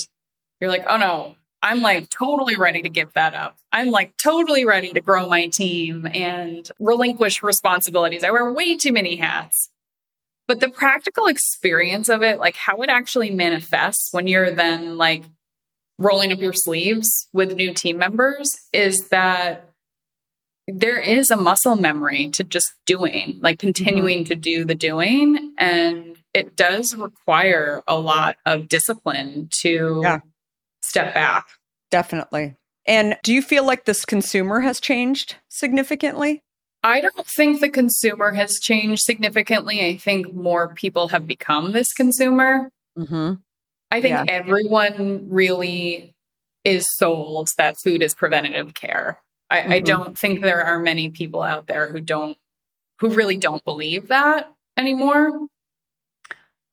you're 0.62 0.70
like, 0.70 0.86
oh 0.88 0.96
no, 0.96 1.36
I'm 1.62 1.82
like 1.82 2.10
totally 2.10 2.56
ready 2.56 2.82
to 2.82 2.90
give 2.90 3.14
that 3.14 3.34
up. 3.34 3.58
I'm 3.72 3.90
like 3.90 4.16
totally 4.18 4.66
ready 4.66 4.94
to 4.94 5.02
grow 5.02 5.28
my 5.28 5.48
team 5.48 6.08
and 6.14 6.70
relinquish 6.80 7.44
responsibilities. 7.44 8.24
I 8.24 8.32
wear 8.32 8.52
way 8.52 8.78
too 8.78 8.94
many 8.94 9.18
hats. 9.18 9.70
But 10.48 10.62
the 10.62 10.70
practical 10.70 11.28
experience 11.28 12.10
of 12.10 12.24
it, 12.24 12.40
like 12.40 12.56
how 12.56 12.82
it 12.82 12.90
actually 12.90 13.30
manifests 13.30 14.10
when 14.12 14.28
you're 14.28 14.52
then 14.52 14.98
like 14.98 15.24
rolling 16.00 16.32
up 16.32 16.40
your 16.40 16.54
sleeves 16.54 17.28
with 17.34 17.54
new 17.54 17.74
team 17.74 17.98
members, 17.98 18.52
is 18.74 19.10
that 19.10 19.70
there 20.68 21.00
is 21.00 21.30
a 21.30 21.38
muscle 21.38 21.76
memory 21.76 22.30
to 22.30 22.44
just 22.44 22.72
doing, 22.86 23.38
like 23.42 23.58
mm-hmm. 23.58 23.68
continuing 23.68 24.20
mm-hmm. 24.20 24.30
to 24.30 24.36
do 24.36 24.66
the 24.66 24.76
doing. 24.76 25.54
And 25.60 26.18
it 26.34 26.56
does 26.56 26.96
require 26.96 27.84
a 27.88 28.00
lot 28.00 28.38
of 28.46 28.70
discipline 28.70 29.50
to 29.62 30.00
yeah 30.04 30.20
step 30.90 31.14
back. 31.14 31.48
Definitely. 31.92 32.56
And 32.86 33.18
do 33.24 33.34
you 33.34 33.42
feel 33.42 33.66
like 33.66 33.86
this 33.86 34.04
consumer 34.04 34.62
has 34.62 34.80
changed 34.80 35.36
significantly? 35.48 36.42
I 36.84 37.02
don't 37.02 37.28
think 37.28 37.60
the 37.60 37.70
consumer 37.70 38.32
has 38.32 38.60
changed 38.60 39.04
significantly. 39.04 39.86
I 39.86 39.98
think 39.98 40.34
more 40.34 40.74
people 40.74 41.10
have 41.10 41.28
become 41.28 41.72
this 41.72 41.94
consumer. 41.94 42.72
Mm-hmm. 42.98 43.34
I 43.92 44.02
think 44.02 44.14
yeah. 44.14 44.26
everyone 44.28 45.28
really 45.30 46.16
is 46.64 46.88
sold 46.96 47.50
that 47.58 47.76
food 47.84 48.02
is 48.02 48.16
preventative 48.16 48.74
care. 48.74 49.20
I, 49.50 49.60
mm-hmm. 49.60 49.72
I 49.72 49.80
don't 49.80 50.18
think 50.18 50.42
there 50.42 50.64
are 50.64 50.80
many 50.80 51.10
people 51.10 51.42
out 51.42 51.68
there 51.68 51.92
who 51.92 52.00
don't, 52.00 52.38
who 53.00 53.10
really 53.10 53.38
don't 53.38 53.64
believe 53.64 54.08
that 54.08 54.52
anymore. 54.78 55.48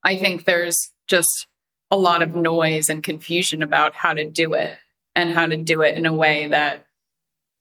I 0.03 0.17
think 0.17 0.45
there's 0.45 0.93
just 1.09 1.47
a 1.91 1.97
lot 1.97 2.23
of 2.23 2.35
noise 2.35 2.89
and 2.89 3.03
confusion 3.03 3.63
about 3.63 3.95
how 3.95 4.13
to 4.13 4.29
do 4.29 4.55
it 4.55 4.77
and 5.15 5.33
how 5.33 5.47
to 5.47 5.57
do 5.57 5.83
it 5.83 5.97
in 5.97 6.07
a 6.07 6.13
way 6.13 6.49
that 6.49 6.87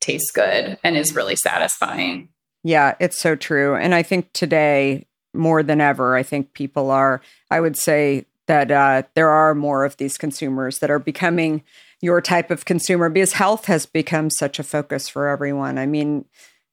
tastes 0.01 0.31
good 0.31 0.77
and 0.83 0.97
is 0.97 1.15
really 1.15 1.35
satisfying. 1.35 2.29
Yeah, 2.63 2.95
it's 2.99 3.19
so 3.19 3.35
true. 3.35 3.75
And 3.75 3.93
I 3.93 4.03
think 4.03 4.33
today, 4.33 5.05
more 5.33 5.61
than 5.61 5.81
ever, 5.81 6.15
I 6.15 6.23
think 6.23 6.53
people 6.53 6.89
are, 6.91 7.21
I 7.51 7.59
would 7.59 7.77
say 7.77 8.25
that 8.47 8.71
uh, 8.71 9.03
there 9.13 9.29
are 9.29 9.53
more 9.55 9.85
of 9.85 9.97
these 9.97 10.17
consumers 10.17 10.79
that 10.79 10.91
are 10.91 10.99
becoming 10.99 11.63
your 12.01 12.21
type 12.21 12.51
of 12.51 12.65
consumer 12.65 13.09
because 13.09 13.33
health 13.33 13.65
has 13.65 13.85
become 13.85 14.29
such 14.29 14.59
a 14.59 14.63
focus 14.63 15.07
for 15.09 15.27
everyone. 15.27 15.77
I 15.77 15.85
mean, 15.85 16.25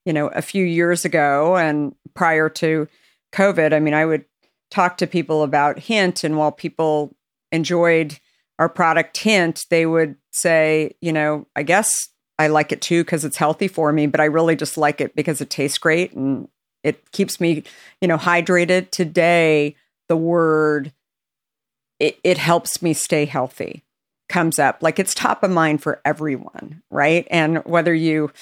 you 0.04 0.12
know, 0.12 0.28
a 0.28 0.42
few 0.42 0.64
years 0.64 1.04
ago 1.04 1.56
and 1.56 1.94
prior 2.14 2.48
to 2.50 2.88
COVID, 3.32 3.72
I 3.72 3.80
mean, 3.80 3.94
I 3.94 4.04
would 4.04 4.24
talk 4.70 4.96
to 4.98 5.06
people 5.06 5.42
about 5.42 5.78
Hint, 5.78 6.24
and 6.24 6.36
while 6.36 6.52
people 6.52 7.14
enjoyed 7.52 8.18
our 8.58 8.68
product 8.68 9.16
hint, 9.18 9.64
they 9.70 9.86
would 9.86 10.16
say, 10.32 10.96
you 11.00 11.12
know, 11.12 11.46
I 11.54 11.62
guess 11.62 12.08
I 12.38 12.48
like 12.48 12.72
it 12.72 12.80
too 12.80 13.04
because 13.04 13.24
it's 13.24 13.36
healthy 13.36 13.68
for 13.68 13.92
me, 13.92 14.06
but 14.06 14.20
I 14.20 14.24
really 14.24 14.56
just 14.56 14.76
like 14.76 15.00
it 15.00 15.14
because 15.14 15.40
it 15.40 15.50
tastes 15.50 15.78
great 15.78 16.12
and 16.12 16.48
it 16.82 17.12
keeps 17.12 17.40
me, 17.40 17.62
you 18.00 18.08
know, 18.08 18.18
hydrated. 18.18 18.90
Today, 18.90 19.76
the 20.08 20.16
word 20.16 20.92
it, 22.00 22.18
it 22.24 22.38
helps 22.38 22.82
me 22.82 22.92
stay 22.94 23.24
healthy 23.26 23.84
comes 24.28 24.58
up 24.58 24.82
like 24.82 24.98
it's 24.98 25.14
top 25.14 25.42
of 25.42 25.50
mind 25.50 25.82
for 25.82 26.00
everyone, 26.04 26.82
right? 26.90 27.28
And 27.30 27.58
whether 27.64 27.94
you 27.94 28.32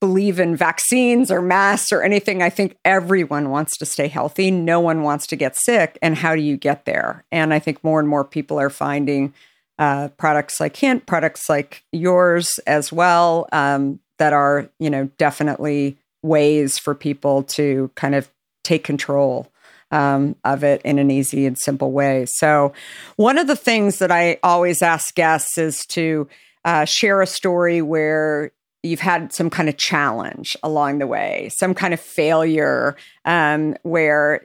believe 0.00 0.38
in 0.38 0.56
vaccines 0.56 1.30
or 1.30 1.42
masks 1.42 1.92
or 1.92 2.02
anything. 2.02 2.42
I 2.42 2.50
think 2.50 2.76
everyone 2.84 3.50
wants 3.50 3.76
to 3.78 3.86
stay 3.86 4.08
healthy. 4.08 4.50
No 4.50 4.80
one 4.80 5.02
wants 5.02 5.26
to 5.28 5.36
get 5.36 5.56
sick. 5.56 5.98
And 6.00 6.16
how 6.16 6.34
do 6.36 6.42
you 6.42 6.56
get 6.56 6.84
there? 6.84 7.24
And 7.32 7.52
I 7.52 7.58
think 7.58 7.82
more 7.82 7.98
and 8.00 8.08
more 8.08 8.24
people 8.24 8.60
are 8.60 8.70
finding 8.70 9.34
uh, 9.78 10.08
products 10.16 10.60
like 10.60 10.76
Hint, 10.76 11.06
products 11.06 11.48
like 11.48 11.84
yours 11.92 12.58
as 12.66 12.92
well, 12.92 13.48
um, 13.52 14.00
that 14.18 14.32
are, 14.32 14.68
you 14.78 14.90
know, 14.90 15.08
definitely 15.18 15.96
ways 16.22 16.78
for 16.78 16.94
people 16.94 17.44
to 17.44 17.90
kind 17.94 18.14
of 18.14 18.28
take 18.64 18.84
control 18.84 19.50
um, 19.90 20.36
of 20.44 20.64
it 20.64 20.82
in 20.82 20.98
an 20.98 21.10
easy 21.10 21.46
and 21.46 21.56
simple 21.58 21.92
way. 21.92 22.26
So, 22.28 22.72
one 23.16 23.38
of 23.38 23.46
the 23.46 23.56
things 23.56 23.98
that 23.98 24.10
I 24.10 24.38
always 24.42 24.82
ask 24.82 25.14
guests 25.14 25.56
is 25.56 25.86
to 25.86 26.28
uh, 26.64 26.84
share 26.84 27.22
a 27.22 27.26
story 27.26 27.80
where 27.80 28.50
you've 28.82 29.00
had 29.00 29.32
some 29.32 29.50
kind 29.50 29.68
of 29.68 29.76
challenge 29.76 30.56
along 30.62 30.98
the 30.98 31.06
way, 31.06 31.50
some 31.52 31.74
kind 31.74 31.92
of 31.92 32.00
failure 32.00 32.96
um, 33.24 33.76
where 33.82 34.44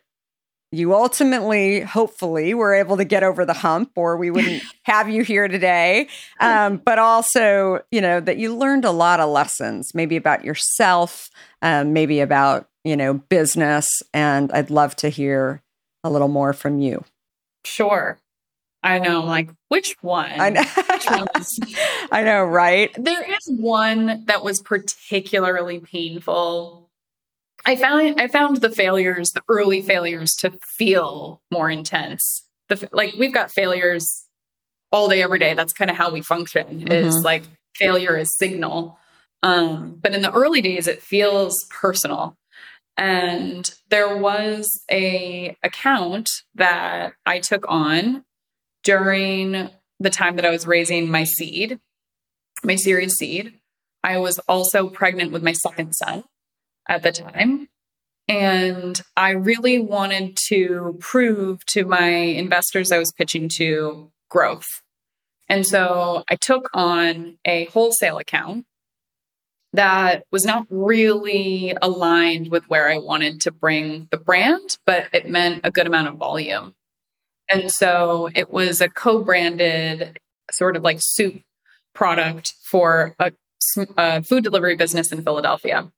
you 0.74 0.96
ultimately, 0.96 1.82
hopefully, 1.82 2.56
were 2.56 2.74
able 2.74 2.98
to 2.98 3.04
get 3.06 3.22
over 3.22 3.46
the 3.46 3.54
hump, 3.54 3.92
or 3.96 4.18
we 4.18 4.32
wouldn't 4.32 4.64
have 4.84 5.08
you 5.08 5.24
here 5.24 5.48
today. 5.48 6.08
Um, 6.40 6.78
but 6.84 6.98
also, 6.98 7.82
you 7.92 8.02
know, 8.02 8.20
that 8.20 8.38
you 8.38 8.56
learned 8.56 8.84
a 8.84 8.92
lot 8.92 9.20
of 9.20 9.30
lessons, 9.30 9.92
maybe 9.94 10.16
about 10.16 10.44
yourself, 10.44 11.30
um, 11.62 11.94
maybe 11.94 12.22
about, 12.22 12.68
you 12.84 12.98
know, 12.98 13.14
business. 13.14 13.88
And 14.16 14.52
I'd 14.52 14.72
love 14.72 14.96
to 14.98 15.10
hear 15.10 15.62
a 16.04 16.10
little 16.10 16.28
more 16.28 16.54
from 16.54 16.80
you. 16.80 17.04
Sure. 17.64 18.18
I 18.84 19.00
know, 19.00 19.22
like 19.22 19.50
which 19.70 19.96
one? 20.02 20.30
I 20.30 20.50
know. 20.50 20.64
one 21.08 21.28
I 22.12 22.22
know, 22.22 22.44
right? 22.44 22.92
There 22.98 23.24
is 23.24 23.48
one 23.48 24.26
that 24.26 24.44
was 24.44 24.62
particularly 24.62 25.80
painful. 25.80 26.90
I 27.66 27.78
found 27.78 28.20
I 28.20 28.28
found 28.28 28.58
the 28.58 28.70
failures, 28.70 29.32
the 29.32 29.44
early 29.48 29.82
failures, 29.82 30.34
to 30.40 30.52
feel 30.78 31.42
more 31.50 31.70
intense. 31.70 32.46
The 32.68 32.90
like 32.92 33.14
we've 33.18 33.34
got 33.34 33.52
failures 33.52 34.26
all 34.92 35.08
day, 35.08 35.24
every 35.24 35.40
day. 35.40 35.54
That's 35.54 35.74
kind 35.74 35.90
of 35.90 35.96
how 35.96 36.12
we 36.12 36.22
function. 36.22 36.82
Mm-hmm. 36.82 36.92
Is 36.92 37.24
like 37.24 37.44
failure 37.76 38.18
is 38.18 38.36
signal. 38.38 39.00
Um, 39.44 39.98
but 40.02 40.14
in 40.14 40.22
the 40.22 40.32
early 40.32 40.62
days, 40.62 40.88
it 40.88 41.02
feels 41.02 41.66
personal. 41.70 42.38
And 42.98 43.74
there 43.90 44.18
was 44.18 44.84
a 44.92 45.58
account 45.64 46.30
that 46.56 47.14
I 47.26 47.40
took 47.40 47.66
on 47.68 48.24
during 48.84 49.70
the 50.00 50.10
time 50.10 50.36
that 50.36 50.46
I 50.46 50.50
was 50.50 50.68
raising 50.68 51.10
my 51.10 51.24
seed, 51.24 51.80
my 52.64 52.76
series 52.76 53.16
seed. 53.16 53.54
I 54.04 54.18
was 54.18 54.40
also 54.48 54.90
pregnant 54.90 55.32
with 55.32 55.44
my 55.44 55.54
second 55.54 55.94
son 55.94 56.24
at 56.88 57.04
the 57.04 57.12
time. 57.12 57.70
And 58.28 59.02
I 59.18 59.32
really 59.32 59.80
wanted 59.80 60.38
to 60.48 60.98
prove 61.00 61.66
to 61.68 61.86
my 61.86 62.10
investors 62.10 62.92
I 62.92 62.98
was 62.98 63.12
pitching 63.12 63.50
to 63.58 64.12
growth. 64.30 64.68
And 65.50 65.66
so 65.66 66.24
I 66.30 66.36
took 66.36 66.70
on 66.74 67.38
a 67.46 67.66
wholesale 67.66 68.18
account 68.18 68.66
that 69.74 70.24
was 70.32 70.46
not 70.46 70.66
really 70.70 71.76
aligned 71.82 72.50
with 72.50 72.64
where 72.70 72.90
I 72.90 72.98
wanted 72.98 73.42
to 73.42 73.52
bring 73.52 74.08
the 74.12 74.18
brand, 74.18 74.78
but 74.86 75.08
it 75.12 75.28
meant 75.28 75.62
a 75.64 75.72
good 75.72 75.88
amount 75.88 76.08
of 76.08 76.16
volume. 76.16 76.76
And 77.50 77.72
so 77.72 78.30
it 78.34 78.52
was 78.52 78.82
a 78.82 78.90
co 78.90 79.24
branded 79.24 80.18
sort 80.52 80.76
of 80.76 80.84
like 80.84 80.98
soup 81.02 81.42
product 81.94 82.54
for 82.64 83.16
a, 83.20 83.32
a, 83.98 84.24
food 84.24 84.44
delivery 84.44 84.76
business 84.76 85.12
in 85.12 85.24
Philadelphia. 85.24 85.92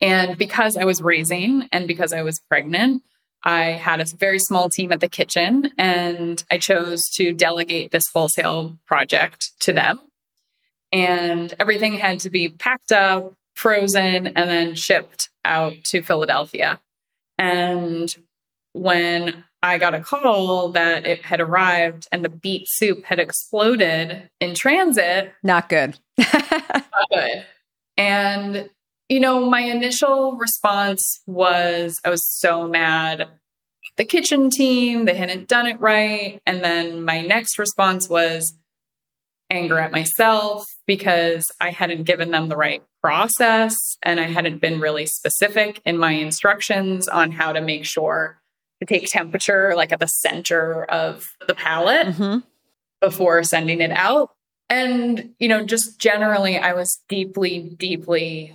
And 0.00 0.38
because 0.38 0.76
I 0.76 0.84
was 0.84 1.02
raising 1.02 1.68
and 1.72 1.86
because 1.86 2.12
I 2.12 2.22
was 2.22 2.40
pregnant, 2.48 3.02
I 3.44 3.64
had 3.72 4.00
a 4.00 4.06
very 4.18 4.38
small 4.38 4.68
team 4.68 4.92
at 4.92 5.00
the 5.00 5.08
kitchen 5.08 5.72
and 5.78 6.42
I 6.50 6.58
chose 6.58 7.08
to 7.14 7.32
delegate 7.32 7.90
this 7.90 8.08
wholesale 8.12 8.78
project 8.86 9.52
to 9.60 9.72
them. 9.72 10.00
And 10.92 11.54
everything 11.58 11.94
had 11.94 12.20
to 12.20 12.30
be 12.30 12.48
packed 12.48 12.92
up, 12.92 13.34
frozen, 13.54 14.26
and 14.26 14.50
then 14.50 14.74
shipped 14.74 15.28
out 15.44 15.74
to 15.86 16.02
Philadelphia. 16.02 16.80
And 17.38 18.14
when 18.72 19.44
I 19.62 19.78
got 19.78 19.94
a 19.94 20.00
call 20.00 20.72
that 20.72 21.06
it 21.06 21.24
had 21.24 21.40
arrived 21.40 22.08
and 22.10 22.24
the 22.24 22.30
beet 22.30 22.66
soup 22.66 23.04
had 23.04 23.18
exploded 23.18 24.30
in 24.40 24.54
transit. 24.54 25.32
Not 25.42 25.68
good. 25.68 25.98
not 26.18 26.84
good. 27.12 27.44
And, 27.96 28.70
you 29.08 29.20
know, 29.20 29.48
my 29.48 29.60
initial 29.60 30.36
response 30.36 31.20
was 31.26 32.00
I 32.04 32.10
was 32.10 32.24
so 32.24 32.66
mad. 32.66 33.28
The 33.96 34.04
kitchen 34.06 34.48
team, 34.48 35.04
they 35.04 35.14
hadn't 35.14 35.48
done 35.48 35.66
it 35.66 35.80
right. 35.80 36.40
And 36.46 36.64
then 36.64 37.04
my 37.04 37.20
next 37.20 37.58
response 37.58 38.08
was, 38.08 38.54
anger 39.50 39.78
at 39.78 39.92
myself 39.92 40.64
because 40.86 41.44
I 41.60 41.70
hadn't 41.70 42.04
given 42.04 42.30
them 42.30 42.48
the 42.48 42.56
right 42.56 42.82
process 43.02 43.74
and 44.02 44.20
I 44.20 44.24
hadn't 44.24 44.60
been 44.60 44.80
really 44.80 45.06
specific 45.06 45.80
in 45.84 45.98
my 45.98 46.12
instructions 46.12 47.08
on 47.08 47.32
how 47.32 47.52
to 47.52 47.60
make 47.60 47.84
sure 47.84 48.39
to 48.80 48.86
take 48.86 49.06
temperature 49.08 49.74
like 49.76 49.92
at 49.92 50.00
the 50.00 50.06
center 50.06 50.84
of 50.84 51.26
the 51.46 51.54
pallet 51.54 52.08
Mm-hmm. 52.08 52.38
before 53.00 53.42
sending 53.42 53.80
it 53.80 53.90
out. 53.92 54.30
And, 54.68 55.34
you 55.38 55.48
know, 55.48 55.64
just 55.64 55.98
generally, 55.98 56.56
I 56.58 56.74
was 56.74 57.00
deeply, 57.08 57.58
deeply 57.76 58.54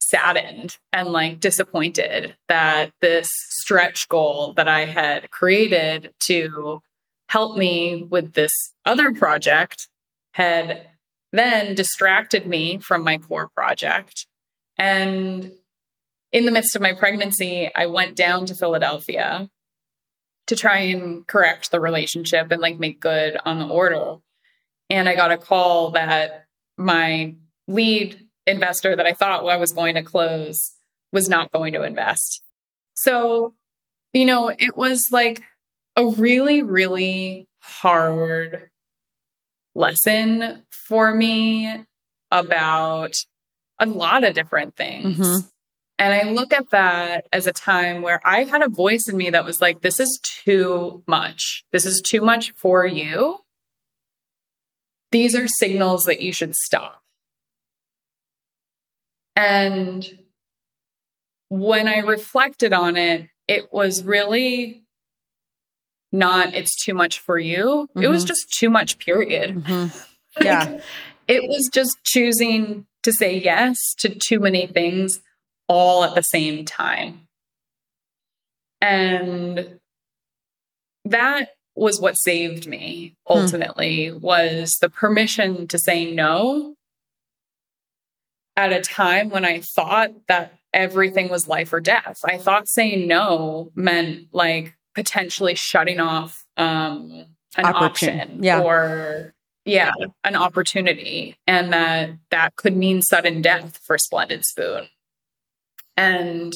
saddened 0.00 0.76
and 0.92 1.08
like 1.08 1.40
disappointed 1.40 2.36
that 2.48 2.92
this 3.00 3.28
stretch 3.60 4.08
goal 4.08 4.52
that 4.56 4.68
I 4.68 4.84
had 4.84 5.30
created 5.30 6.14
to 6.26 6.80
help 7.28 7.56
me 7.58 8.06
with 8.08 8.34
this 8.34 8.52
other 8.84 9.12
project 9.12 9.88
had 10.34 10.86
then 11.32 11.74
distracted 11.74 12.46
me 12.46 12.78
from 12.78 13.02
my 13.02 13.18
core 13.18 13.48
project. 13.56 14.26
And 14.78 15.50
in 16.30 16.44
the 16.44 16.52
midst 16.52 16.76
of 16.76 16.82
my 16.82 16.92
pregnancy, 16.92 17.70
I 17.74 17.86
went 17.86 18.14
down 18.14 18.46
to 18.46 18.54
Philadelphia 18.54 19.50
to 20.46 20.56
try 20.56 20.78
and 20.78 21.26
correct 21.26 21.70
the 21.70 21.80
relationship 21.80 22.50
and 22.50 22.60
like 22.60 22.78
make 22.78 23.00
good 23.00 23.36
on 23.44 23.58
the 23.58 23.68
order. 23.68 24.16
And 24.88 25.08
I 25.08 25.14
got 25.14 25.32
a 25.32 25.38
call 25.38 25.90
that 25.92 26.46
my 26.76 27.34
lead 27.66 28.20
investor 28.46 28.94
that 28.94 29.06
I 29.06 29.12
thought 29.12 29.44
I 29.44 29.56
was 29.56 29.72
going 29.72 29.96
to 29.96 30.02
close 30.02 30.72
was 31.12 31.28
not 31.28 31.50
going 31.52 31.72
to 31.72 31.82
invest. 31.82 32.42
So, 32.94 33.54
you 34.12 34.24
know, 34.24 34.48
it 34.48 34.76
was 34.76 35.08
like 35.10 35.42
a 35.96 36.06
really, 36.06 36.62
really 36.62 37.48
hard 37.60 38.70
lesson 39.74 40.62
for 40.70 41.12
me 41.14 41.84
about 42.30 43.14
a 43.78 43.86
lot 43.86 44.24
of 44.24 44.34
different 44.34 44.76
things. 44.76 45.18
Mhm. 45.18 45.50
And 45.98 46.12
I 46.12 46.30
look 46.30 46.52
at 46.52 46.70
that 46.70 47.26
as 47.32 47.46
a 47.46 47.52
time 47.52 48.02
where 48.02 48.20
I 48.24 48.44
had 48.44 48.62
a 48.62 48.68
voice 48.68 49.08
in 49.08 49.16
me 49.16 49.30
that 49.30 49.44
was 49.46 49.60
like, 49.62 49.80
this 49.80 49.98
is 49.98 50.20
too 50.44 51.02
much. 51.06 51.64
This 51.72 51.86
is 51.86 52.02
too 52.04 52.20
much 52.20 52.52
for 52.52 52.86
you. 52.86 53.38
These 55.10 55.34
are 55.34 55.48
signals 55.48 56.04
that 56.04 56.20
you 56.20 56.32
should 56.32 56.54
stop. 56.54 57.02
And 59.34 60.06
when 61.48 61.88
I 61.88 61.98
reflected 61.98 62.72
on 62.72 62.96
it, 62.96 63.28
it 63.48 63.72
was 63.72 64.04
really 64.04 64.82
not, 66.12 66.54
it's 66.54 66.82
too 66.84 66.94
much 66.94 67.20
for 67.20 67.38
you. 67.38 67.88
It 67.96 68.08
was 68.08 68.24
Mhm. 68.24 68.28
just 68.28 68.52
too 68.58 68.70
much, 68.70 68.98
period. 68.98 69.56
Mm-hmm. 69.64 69.98
Yeah. 70.44 70.64
Like, 70.64 70.82
it 71.28 71.42
was 71.48 71.70
just 71.72 71.96
choosing 72.04 72.86
to 73.04 73.10
say 73.12 73.38
yes 73.38 73.78
to 74.00 74.10
too 74.14 74.38
many 74.38 74.66
things 74.66 75.20
all 75.68 76.04
at 76.04 76.14
the 76.14 76.22
same 76.22 76.64
time. 76.64 77.26
And 78.80 79.78
that 81.04 81.50
was 81.74 82.00
what 82.00 82.16
saved 82.16 82.66
me 82.66 83.14
ultimately 83.28 84.10
was 84.10 84.78
the 84.80 84.88
permission 84.88 85.68
to 85.68 85.78
say 85.78 86.12
no 86.12 86.74
at 88.56 88.72
a 88.72 88.80
time 88.80 89.28
when 89.28 89.44
I 89.44 89.60
thought 89.60 90.10
that 90.28 90.54
everything 90.72 91.28
was 91.28 91.46
life 91.46 91.72
or 91.72 91.80
death. 91.80 92.20
I 92.24 92.38
thought 92.38 92.68
saying 92.68 93.06
no 93.06 93.70
meant 93.74 94.28
like 94.32 94.74
potentially 94.94 95.54
shutting 95.54 96.00
off 96.00 96.44
um 96.56 97.26
an 97.56 97.66
option 97.66 98.42
yeah. 98.42 98.60
or 98.60 99.34
yeah, 99.66 99.90
an 100.24 100.36
opportunity 100.36 101.36
and 101.46 101.72
that 101.72 102.10
that 102.30 102.56
could 102.56 102.76
mean 102.76 103.02
sudden 103.02 103.42
death 103.42 103.78
for 103.84 103.98
Splendid 103.98 104.44
Spoon. 104.46 104.88
And 105.96 106.54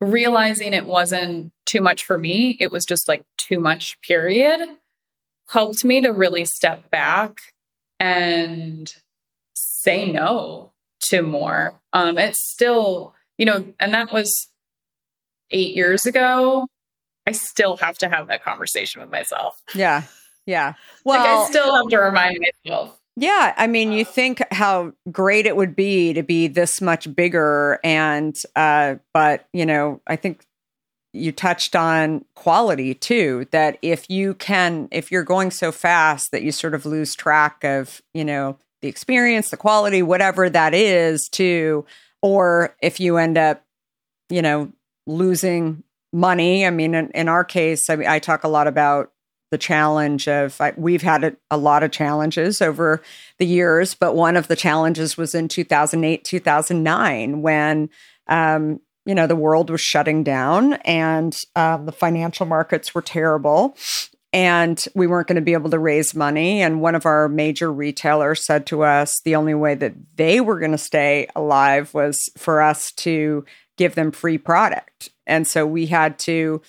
realizing 0.00 0.72
it 0.72 0.86
wasn't 0.86 1.52
too 1.66 1.80
much 1.80 2.04
for 2.04 2.18
me, 2.18 2.56
it 2.60 2.70
was 2.72 2.84
just 2.84 3.08
like 3.08 3.24
too 3.38 3.60
much 3.60 4.00
period 4.02 4.60
helped 5.48 5.84
me 5.84 6.00
to 6.00 6.10
really 6.10 6.44
step 6.44 6.90
back 6.90 7.38
and 8.00 8.94
say 9.54 10.10
no 10.10 10.72
to 11.00 11.22
more. 11.22 11.78
Um 11.92 12.18
it's 12.18 12.40
still, 12.52 13.14
you 13.38 13.46
know, 13.46 13.72
and 13.78 13.94
that 13.94 14.12
was 14.12 14.48
8 15.50 15.74
years 15.76 16.06
ago. 16.06 16.66
I 17.26 17.32
still 17.32 17.76
have 17.78 17.98
to 17.98 18.08
have 18.08 18.28
that 18.28 18.42
conversation 18.42 19.00
with 19.00 19.10
myself. 19.10 19.60
Yeah. 19.74 20.02
Yeah. 20.46 20.74
like 21.04 21.20
Well, 21.20 21.46
I 21.46 21.48
still 21.48 21.74
have 21.74 21.88
to 21.88 21.98
remind 21.98 22.38
myself. 22.64 22.98
Yeah, 23.16 23.54
I 23.56 23.68
mean, 23.68 23.92
you 23.92 24.04
think 24.04 24.42
how 24.50 24.92
great 25.10 25.46
it 25.46 25.56
would 25.56 25.76
be 25.76 26.12
to 26.14 26.22
be 26.22 26.48
this 26.48 26.80
much 26.80 27.14
bigger, 27.14 27.78
and 27.84 28.36
uh, 28.56 28.96
but 29.12 29.46
you 29.52 29.64
know, 29.64 30.00
I 30.06 30.16
think 30.16 30.44
you 31.12 31.30
touched 31.30 31.76
on 31.76 32.24
quality 32.34 32.92
too. 32.92 33.46
That 33.52 33.78
if 33.82 34.10
you 34.10 34.34
can, 34.34 34.88
if 34.90 35.12
you're 35.12 35.22
going 35.22 35.52
so 35.52 35.70
fast 35.70 36.32
that 36.32 36.42
you 36.42 36.50
sort 36.50 36.74
of 36.74 36.86
lose 36.86 37.14
track 37.14 37.62
of, 37.62 38.02
you 38.14 38.24
know, 38.24 38.58
the 38.82 38.88
experience, 38.88 39.50
the 39.50 39.56
quality, 39.56 40.02
whatever 40.02 40.50
that 40.50 40.74
is, 40.74 41.28
too, 41.28 41.86
or 42.20 42.74
if 42.82 42.98
you 42.98 43.16
end 43.16 43.38
up, 43.38 43.62
you 44.28 44.42
know, 44.42 44.72
losing 45.06 45.84
money. 46.12 46.66
I 46.66 46.70
mean, 46.70 46.94
in, 46.94 47.10
in 47.10 47.28
our 47.28 47.44
case, 47.44 47.88
I 47.88 47.96
mean, 47.96 48.08
I 48.08 48.18
talk 48.18 48.42
a 48.42 48.48
lot 48.48 48.66
about 48.66 49.12
the 49.54 49.58
challenge 49.58 50.26
of 50.26 50.60
I, 50.60 50.72
we've 50.76 51.02
had 51.02 51.22
a, 51.22 51.36
a 51.48 51.56
lot 51.56 51.84
of 51.84 51.92
challenges 51.92 52.60
over 52.60 53.00
the 53.38 53.46
years, 53.46 53.94
but 53.94 54.16
one 54.16 54.36
of 54.36 54.48
the 54.48 54.56
challenges 54.56 55.16
was 55.16 55.32
in 55.32 55.46
2008, 55.46 56.24
2009, 56.24 57.40
when 57.40 57.88
um, 58.26 58.80
you 59.06 59.14
know 59.14 59.28
the 59.28 59.36
world 59.36 59.70
was 59.70 59.80
shutting 59.80 60.24
down 60.24 60.72
and 60.84 61.40
uh, 61.54 61.76
the 61.76 61.92
financial 61.92 62.46
markets 62.46 62.96
were 62.96 63.00
terrible, 63.00 63.76
and 64.32 64.84
we 64.96 65.06
weren't 65.06 65.28
going 65.28 65.36
to 65.36 65.40
be 65.40 65.52
able 65.52 65.70
to 65.70 65.78
raise 65.78 66.16
money. 66.16 66.60
And 66.60 66.80
one 66.80 66.96
of 66.96 67.06
our 67.06 67.28
major 67.28 67.72
retailers 67.72 68.44
said 68.44 68.66
to 68.66 68.82
us, 68.82 69.14
the 69.24 69.36
only 69.36 69.54
way 69.54 69.76
that 69.76 69.94
they 70.16 70.40
were 70.40 70.58
going 70.58 70.72
to 70.72 70.78
stay 70.78 71.28
alive 71.36 71.94
was 71.94 72.28
for 72.36 72.60
us 72.60 72.90
to 72.96 73.44
give 73.76 73.94
them 73.94 74.10
free 74.10 74.36
product, 74.36 75.10
and 75.28 75.46
so 75.46 75.64
we 75.64 75.86
had 75.86 76.18
to 76.18 76.60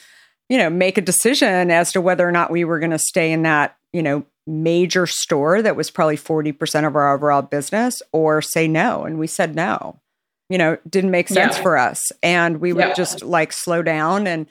you 0.50 0.58
know, 0.58 0.70
make 0.70 0.98
a 0.98 1.02
decision 1.02 1.72
as 1.72 1.92
to 1.94 2.02
whether 2.02 2.28
or 2.28 2.32
not 2.32 2.52
we 2.52 2.64
were 2.64 2.80
going 2.80 2.92
to 2.92 3.00
stay 3.00 3.32
in 3.32 3.44
that, 3.44 3.78
you 3.94 4.04
know, 4.04 4.26
major 4.48 5.08
store 5.08 5.62
that 5.62 5.76
was 5.76 5.90
probably 5.90 6.18
40% 6.18 6.86
of 6.86 6.96
our 6.96 7.14
overall 7.14 7.42
business 7.42 8.02
or 8.12 8.42
say 8.42 8.68
no. 8.68 9.04
And 9.04 9.18
we 9.18 9.28
said 9.28 9.56
no. 9.56 10.00
You 10.50 10.60
know, 10.60 10.78
didn't 10.88 11.10
make 11.10 11.30
sense 11.30 11.58
Yeah. 11.58 11.64
for 11.64 11.78
us. 11.78 12.04
And 12.22 12.62
we 12.62 12.72
would 12.72 12.90
Yeah. 12.90 12.94
just 12.94 13.24
like 13.24 13.52
slow 13.52 13.82
down 13.82 14.28
and 14.28 14.46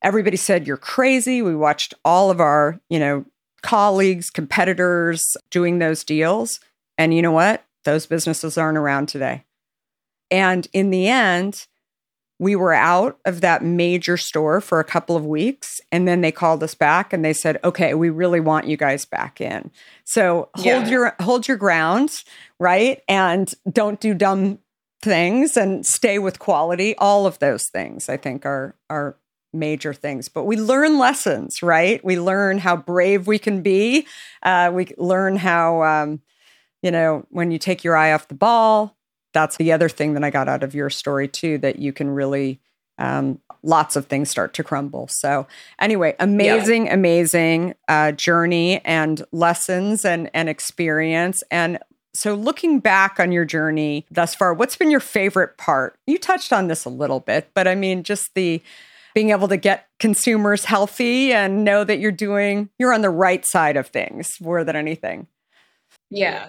everybody 0.00 0.38
said 0.38 0.66
you're 0.66 0.78
crazy. 0.78 1.42
We 1.42 1.54
watched 1.54 1.92
all 2.04 2.30
of 2.30 2.40
our, 2.40 2.80
you 2.88 2.98
know, 2.98 3.26
colleagues, 3.62 4.30
competitors 4.30 5.22
doing 5.50 5.78
those 5.78 6.04
deals. 6.04 6.60
And 6.96 7.12
you 7.14 7.20
know 7.20 7.32
what? 7.32 7.62
Those 7.84 8.06
businesses 8.06 8.56
aren't 8.56 8.78
around 8.78 9.08
today. 9.08 9.44
And 10.30 10.66
in 10.72 10.90
the 10.90 11.08
end, 11.08 11.66
we 12.38 12.56
were 12.56 12.72
out 12.72 13.18
of 13.24 13.40
that 13.42 13.62
major 13.62 14.16
store 14.16 14.60
for 14.60 14.80
a 14.80 14.84
couple 14.84 15.16
of 15.16 15.24
weeks 15.24 15.80
and 15.92 16.06
then 16.08 16.20
they 16.20 16.32
called 16.32 16.62
us 16.62 16.74
back 16.74 17.12
and 17.12 17.24
they 17.24 17.32
said 17.32 17.58
okay 17.62 17.94
we 17.94 18.10
really 18.10 18.40
want 18.40 18.66
you 18.66 18.76
guys 18.76 19.04
back 19.04 19.40
in. 19.40 19.70
So 20.04 20.48
hold 20.56 20.84
Yeah. 20.86 20.90
your 20.90 21.16
hold 21.20 21.46
your 21.48 21.56
ground 21.56 22.10
right? 22.58 23.02
And 23.08 23.52
don't 23.70 24.00
do 24.00 24.14
dumb 24.14 24.58
things 25.02 25.56
and 25.56 25.84
stay 25.84 26.18
with 26.18 26.38
quality. 26.38 26.96
All 26.96 27.26
of 27.26 27.38
those 27.38 27.64
things 27.72 28.08
i 28.08 28.16
think 28.16 28.44
are 28.46 28.74
are 28.90 29.16
major 29.52 29.94
things. 29.94 30.28
But 30.28 30.44
we 30.44 30.56
learn 30.56 30.98
lessons 30.98 31.62
right? 31.62 32.04
We 32.04 32.18
learn 32.18 32.58
how 32.58 32.76
brave 32.76 33.26
we 33.28 33.38
can 33.38 33.62
be. 33.62 34.06
Uh, 34.42 34.72
we 34.74 34.88
learn 34.98 35.36
how 35.36 35.82
um, 35.84 36.20
you 36.82 36.90
know 36.90 37.24
when 37.30 37.52
you 37.52 37.58
take 37.58 37.84
your 37.84 37.96
eye 37.96 38.12
off 38.12 38.26
the 38.28 38.34
ball 38.34 38.96
that's 39.34 39.58
the 39.58 39.72
other 39.72 39.90
thing 39.90 40.14
that 40.14 40.24
I 40.24 40.30
got 40.30 40.48
out 40.48 40.62
of 40.62 40.74
your 40.74 40.88
story 40.88 41.28
too, 41.28 41.58
that 41.58 41.78
you 41.78 41.92
can 41.92 42.08
really 42.08 42.60
um, 42.96 43.40
lots 43.62 43.96
of 43.96 44.06
things 44.06 44.30
start 44.30 44.54
to 44.54 44.64
crumble. 44.64 45.08
So 45.10 45.46
anyway, 45.78 46.14
amazing, 46.20 46.88
amazing 46.88 47.74
uh, 47.88 48.12
journey 48.12 48.80
and 48.84 49.22
lessons 49.32 50.04
and 50.04 50.30
and 50.32 50.48
experience. 50.48 51.42
And 51.50 51.78
so 52.14 52.34
looking 52.34 52.78
back 52.78 53.18
on 53.18 53.32
your 53.32 53.44
journey 53.44 54.06
thus 54.10 54.34
far, 54.34 54.54
what's 54.54 54.76
been 54.76 54.90
your 54.90 55.00
favorite 55.00 55.58
part? 55.58 55.98
You 56.06 56.18
touched 56.18 56.52
on 56.52 56.68
this 56.68 56.84
a 56.84 56.90
little 56.90 57.20
bit, 57.20 57.50
but 57.54 57.66
I 57.66 57.74
mean, 57.74 58.04
just 58.04 58.30
the 58.34 58.62
being 59.14 59.30
able 59.30 59.48
to 59.48 59.56
get 59.56 59.88
consumers 59.98 60.64
healthy 60.64 61.32
and 61.32 61.64
know 61.64 61.84
that 61.84 61.98
you're 61.98 62.12
doing 62.12 62.68
you're 62.78 62.92
on 62.92 63.02
the 63.02 63.10
right 63.10 63.44
side 63.46 63.76
of 63.76 63.88
things 63.88 64.30
more 64.40 64.62
than 64.64 64.76
anything. 64.76 65.26
Yeah. 66.10 66.48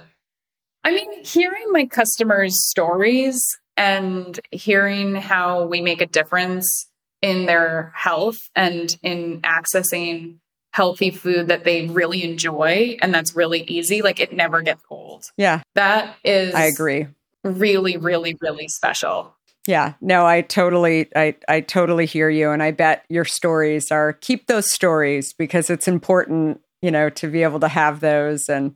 I 0.86 0.92
mean, 0.92 1.24
hearing 1.24 1.72
my 1.72 1.86
customers' 1.88 2.70
stories 2.70 3.42
and 3.76 4.40
hearing 4.52 5.16
how 5.16 5.66
we 5.66 5.82
make 5.82 6.00
a 6.00 6.06
difference 6.06 6.88
in 7.22 7.48
their 7.48 7.92
health 7.96 8.38
and 8.56 8.96
in 9.02 9.42
accessing 9.42 10.36
healthy 10.72 11.10
food 11.10 11.48
that 11.48 11.64
they 11.64 11.88
really 11.88 12.24
enjoy 12.24 12.98
and 13.02 13.14
that's 13.14 13.36
really 13.36 13.64
easy, 13.64 14.02
like 14.02 14.20
it 14.20 14.32
never 14.32 14.62
gets 14.62 14.84
old. 14.90 15.32
Yeah. 15.38 15.64
That 15.74 16.16
is 16.24 16.54
I 16.54 16.66
agree. 16.66 17.08
Really, 17.44 17.98
really, 17.98 18.38
really 18.40 18.68
special. 18.68 19.34
Yeah, 19.68 19.94
no, 20.02 20.26
I 20.28 20.42
totally, 20.42 21.10
I, 21.16 21.36
I 21.48 21.62
totally 21.62 22.06
hear 22.06 22.30
you, 22.30 22.52
and 22.52 22.62
I 22.62 22.70
bet 22.70 23.04
your 23.10 23.26
stories 23.26 23.92
are 23.92 24.14
keep 24.14 24.46
those 24.46 24.72
stories 24.72 25.34
because 25.34 25.72
it's 25.72 25.88
important, 25.88 26.62
you 26.84 26.92
know, 26.92 27.10
to 27.12 27.28
be 27.28 27.42
able 27.42 27.60
to 27.62 27.68
have 27.68 28.00
those, 28.00 28.48
and 28.48 28.76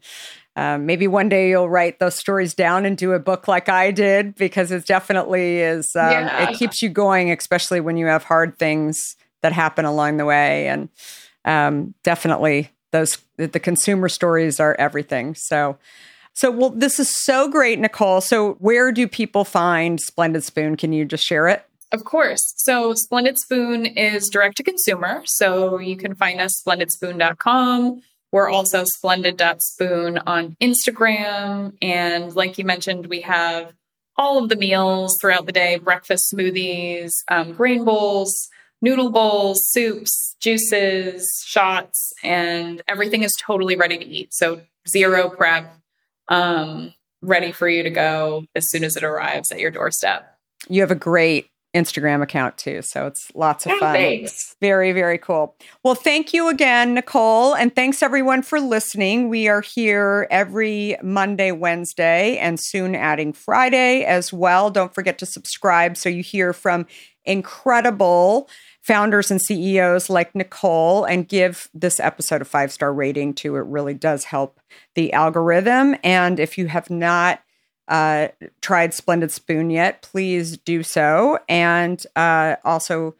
um, 0.59 0.85
maybe 0.85 1.07
one 1.07 1.29
day 1.29 1.49
you'll 1.49 1.69
write 1.69 1.99
those 1.99 2.15
stories 2.15 2.53
down 2.53 2.85
and 2.85 2.97
do 2.97 3.13
a 3.13 3.19
book 3.19 3.47
like 3.47 3.69
I 3.69 3.91
did 3.91 4.35
because 4.35 4.71
it 4.71 4.85
definitely 4.85 5.59
is. 5.59 5.95
Um, 5.95 6.11
yeah. 6.11 6.49
It 6.49 6.57
keeps 6.57 6.81
you 6.81 6.89
going, 6.89 7.31
especially 7.31 7.79
when 7.79 7.95
you 7.95 8.07
have 8.07 8.25
hard 8.25 8.59
things 8.59 9.15
that 9.41 9.53
happen 9.53 9.85
along 9.85 10.17
the 10.17 10.25
way, 10.25 10.67
and 10.67 10.89
um, 11.45 11.93
definitely 12.03 12.71
those 12.91 13.19
the 13.37 13.59
consumer 13.59 14.09
stories 14.09 14.59
are 14.59 14.75
everything. 14.77 15.33
So. 15.35 15.77
So, 16.33 16.51
well, 16.51 16.69
this 16.69 17.01
is 17.01 17.13
so 17.25 17.49
great, 17.49 17.79
Nicole. 17.79 18.21
So, 18.21 18.53
where 18.59 18.93
do 18.93 19.09
people 19.09 19.43
find 19.43 19.99
Splendid 19.99 20.43
Spoon? 20.45 20.77
Can 20.77 20.93
you 20.93 21.03
just 21.03 21.25
share 21.25 21.49
it? 21.49 21.65
Of 21.91 22.05
course. 22.05 22.53
So, 22.57 22.93
Splendid 22.93 23.37
Spoon 23.37 23.85
is 23.85 24.29
direct 24.29 24.55
to 24.57 24.63
consumer. 24.63 25.21
So, 25.25 25.79
you 25.79 25.97
can 25.97 26.15
find 26.15 26.39
us 26.39 26.61
splendidspoon.com. 26.65 28.01
We're 28.31 28.49
also 28.49 28.83
splendid.spoon 28.83 30.19
on 30.19 30.55
Instagram. 30.61 31.73
And 31.81 32.35
like 32.35 32.57
you 32.57 32.65
mentioned, 32.65 33.07
we 33.07 33.21
have 33.21 33.73
all 34.17 34.43
of 34.43 34.49
the 34.49 34.55
meals 34.55 35.17
throughout 35.19 35.45
the 35.45 35.51
day 35.51 35.77
breakfast 35.77 36.31
smoothies, 36.33 37.11
um, 37.29 37.53
grain 37.53 37.85
bowls, 37.85 38.49
noodle 38.81 39.11
bowls, 39.11 39.61
soups, 39.71 40.35
juices, 40.39 41.27
shots, 41.45 42.13
and 42.23 42.81
everything 42.87 43.23
is 43.23 43.33
totally 43.41 43.75
ready 43.75 43.97
to 43.97 44.05
eat. 44.05 44.33
So, 44.33 44.61
zero 44.87 45.29
prep 45.29 45.73
um, 46.27 46.93
ready 47.21 47.51
for 47.51 47.67
you 47.67 47.83
to 47.83 47.89
go 47.89 48.45
as 48.55 48.69
soon 48.69 48.83
as 48.83 48.95
it 48.95 49.03
arrives 49.03 49.51
at 49.51 49.59
your 49.59 49.71
doorstep. 49.71 50.37
You 50.67 50.81
have 50.81 50.91
a 50.91 50.95
great 50.95 51.49
Instagram 51.75 52.23
account 52.23 52.57
too. 52.57 52.81
So 52.81 53.05
it's 53.05 53.31
lots 53.35 53.65
of 53.65 53.73
oh, 53.73 53.79
fun. 53.79 53.93
Thanks. 53.93 54.55
Very, 54.59 54.91
very 54.91 55.17
cool. 55.19 55.55
Well, 55.83 55.95
thank 55.95 56.33
you 56.33 56.49
again, 56.49 56.95
Nicole. 56.95 57.55
And 57.55 57.73
thanks 57.75 58.01
everyone 58.01 58.41
for 58.41 58.59
listening. 58.59 59.29
We 59.29 59.47
are 59.47 59.61
here 59.61 60.27
every 60.31 60.97
Monday, 61.03 61.51
Wednesday, 61.51 62.37
and 62.37 62.59
soon 62.59 62.95
adding 62.95 63.33
Friday 63.33 64.03
as 64.03 64.33
well. 64.33 64.71
Don't 64.71 64.95
forget 64.95 65.19
to 65.19 65.27
subscribe 65.27 65.95
so 65.95 66.09
you 66.09 66.23
hear 66.23 66.53
from 66.53 66.87
incredible 67.25 68.49
founders 68.81 69.29
and 69.29 69.39
CEOs 69.39 70.09
like 70.09 70.33
Nicole 70.33 71.05
and 71.05 71.27
give 71.27 71.69
this 71.75 71.99
episode 71.99 72.41
a 72.41 72.45
five 72.45 72.71
star 72.71 72.91
rating 72.91 73.35
too. 73.35 73.55
It 73.55 73.65
really 73.65 73.93
does 73.93 74.23
help 74.23 74.59
the 74.95 75.13
algorithm. 75.13 75.95
And 76.03 76.39
if 76.39 76.57
you 76.57 76.67
have 76.67 76.89
not 76.89 77.43
uh, 77.89 78.29
tried 78.61 78.93
Splendid 78.93 79.31
Spoon 79.31 79.69
yet, 79.69 80.03
please 80.03 80.57
do 80.57 80.83
so. 80.83 81.39
And 81.49 82.03
uh, 82.15 82.55
also 82.63 83.15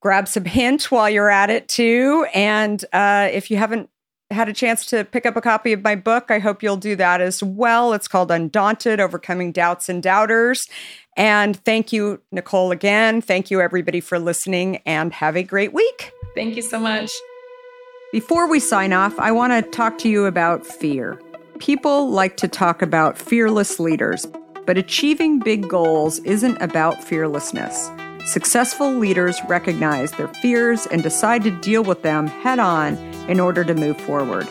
grab 0.00 0.26
some 0.26 0.44
hint 0.46 0.90
while 0.90 1.08
you're 1.08 1.30
at 1.30 1.50
it 1.50 1.68
too. 1.68 2.26
And 2.34 2.84
uh, 2.92 3.28
if 3.30 3.50
you 3.50 3.58
haven't 3.58 3.90
had 4.30 4.48
a 4.48 4.52
chance 4.52 4.86
to 4.86 5.04
pick 5.04 5.24
up 5.24 5.36
a 5.36 5.40
copy 5.40 5.72
of 5.72 5.84
my 5.84 5.94
book, 5.94 6.30
I 6.30 6.40
hope 6.40 6.62
you'll 6.62 6.76
do 6.76 6.96
that 6.96 7.20
as 7.20 7.42
well. 7.42 7.92
It's 7.92 8.08
called 8.08 8.30
Undaunted 8.30 8.98
Overcoming 8.98 9.52
Doubts 9.52 9.88
and 9.88 10.02
Doubters. 10.02 10.66
And 11.16 11.56
thank 11.64 11.92
you, 11.92 12.20
Nicole, 12.32 12.72
again. 12.72 13.20
Thank 13.20 13.50
you, 13.50 13.60
everybody, 13.60 14.00
for 14.00 14.18
listening, 14.18 14.78
and 14.78 15.12
have 15.12 15.36
a 15.36 15.42
great 15.42 15.72
week. 15.72 16.12
Thank 16.34 16.56
you 16.56 16.62
so 16.62 16.80
much. 16.80 17.10
Before 18.12 18.48
we 18.48 18.60
sign 18.60 18.92
off, 18.92 19.18
I 19.18 19.30
want 19.32 19.52
to 19.52 19.70
talk 19.70 19.98
to 19.98 20.08
you 20.08 20.26
about 20.26 20.66
fear. 20.66 21.20
People 21.58 22.10
like 22.10 22.36
to 22.36 22.48
talk 22.48 22.82
about 22.82 23.16
fearless 23.16 23.80
leaders, 23.80 24.26
but 24.66 24.76
achieving 24.76 25.38
big 25.38 25.68
goals 25.68 26.18
isn't 26.20 26.60
about 26.60 27.02
fearlessness. 27.02 27.90
Successful 28.26 28.92
leaders 28.92 29.40
recognize 29.48 30.12
their 30.12 30.28
fears 30.28 30.86
and 30.86 31.02
decide 31.02 31.42
to 31.44 31.50
deal 31.50 31.82
with 31.82 32.02
them 32.02 32.26
head 32.26 32.58
on 32.58 32.96
in 33.28 33.40
order 33.40 33.64
to 33.64 33.74
move 33.74 33.98
forward. 34.02 34.46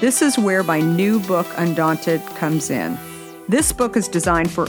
This 0.00 0.22
is 0.22 0.38
where 0.38 0.62
my 0.62 0.80
new 0.80 1.20
book, 1.20 1.46
Undaunted, 1.56 2.22
comes 2.36 2.70
in. 2.70 2.96
This 3.48 3.70
book 3.70 3.94
is 3.94 4.08
designed 4.08 4.50
for 4.50 4.68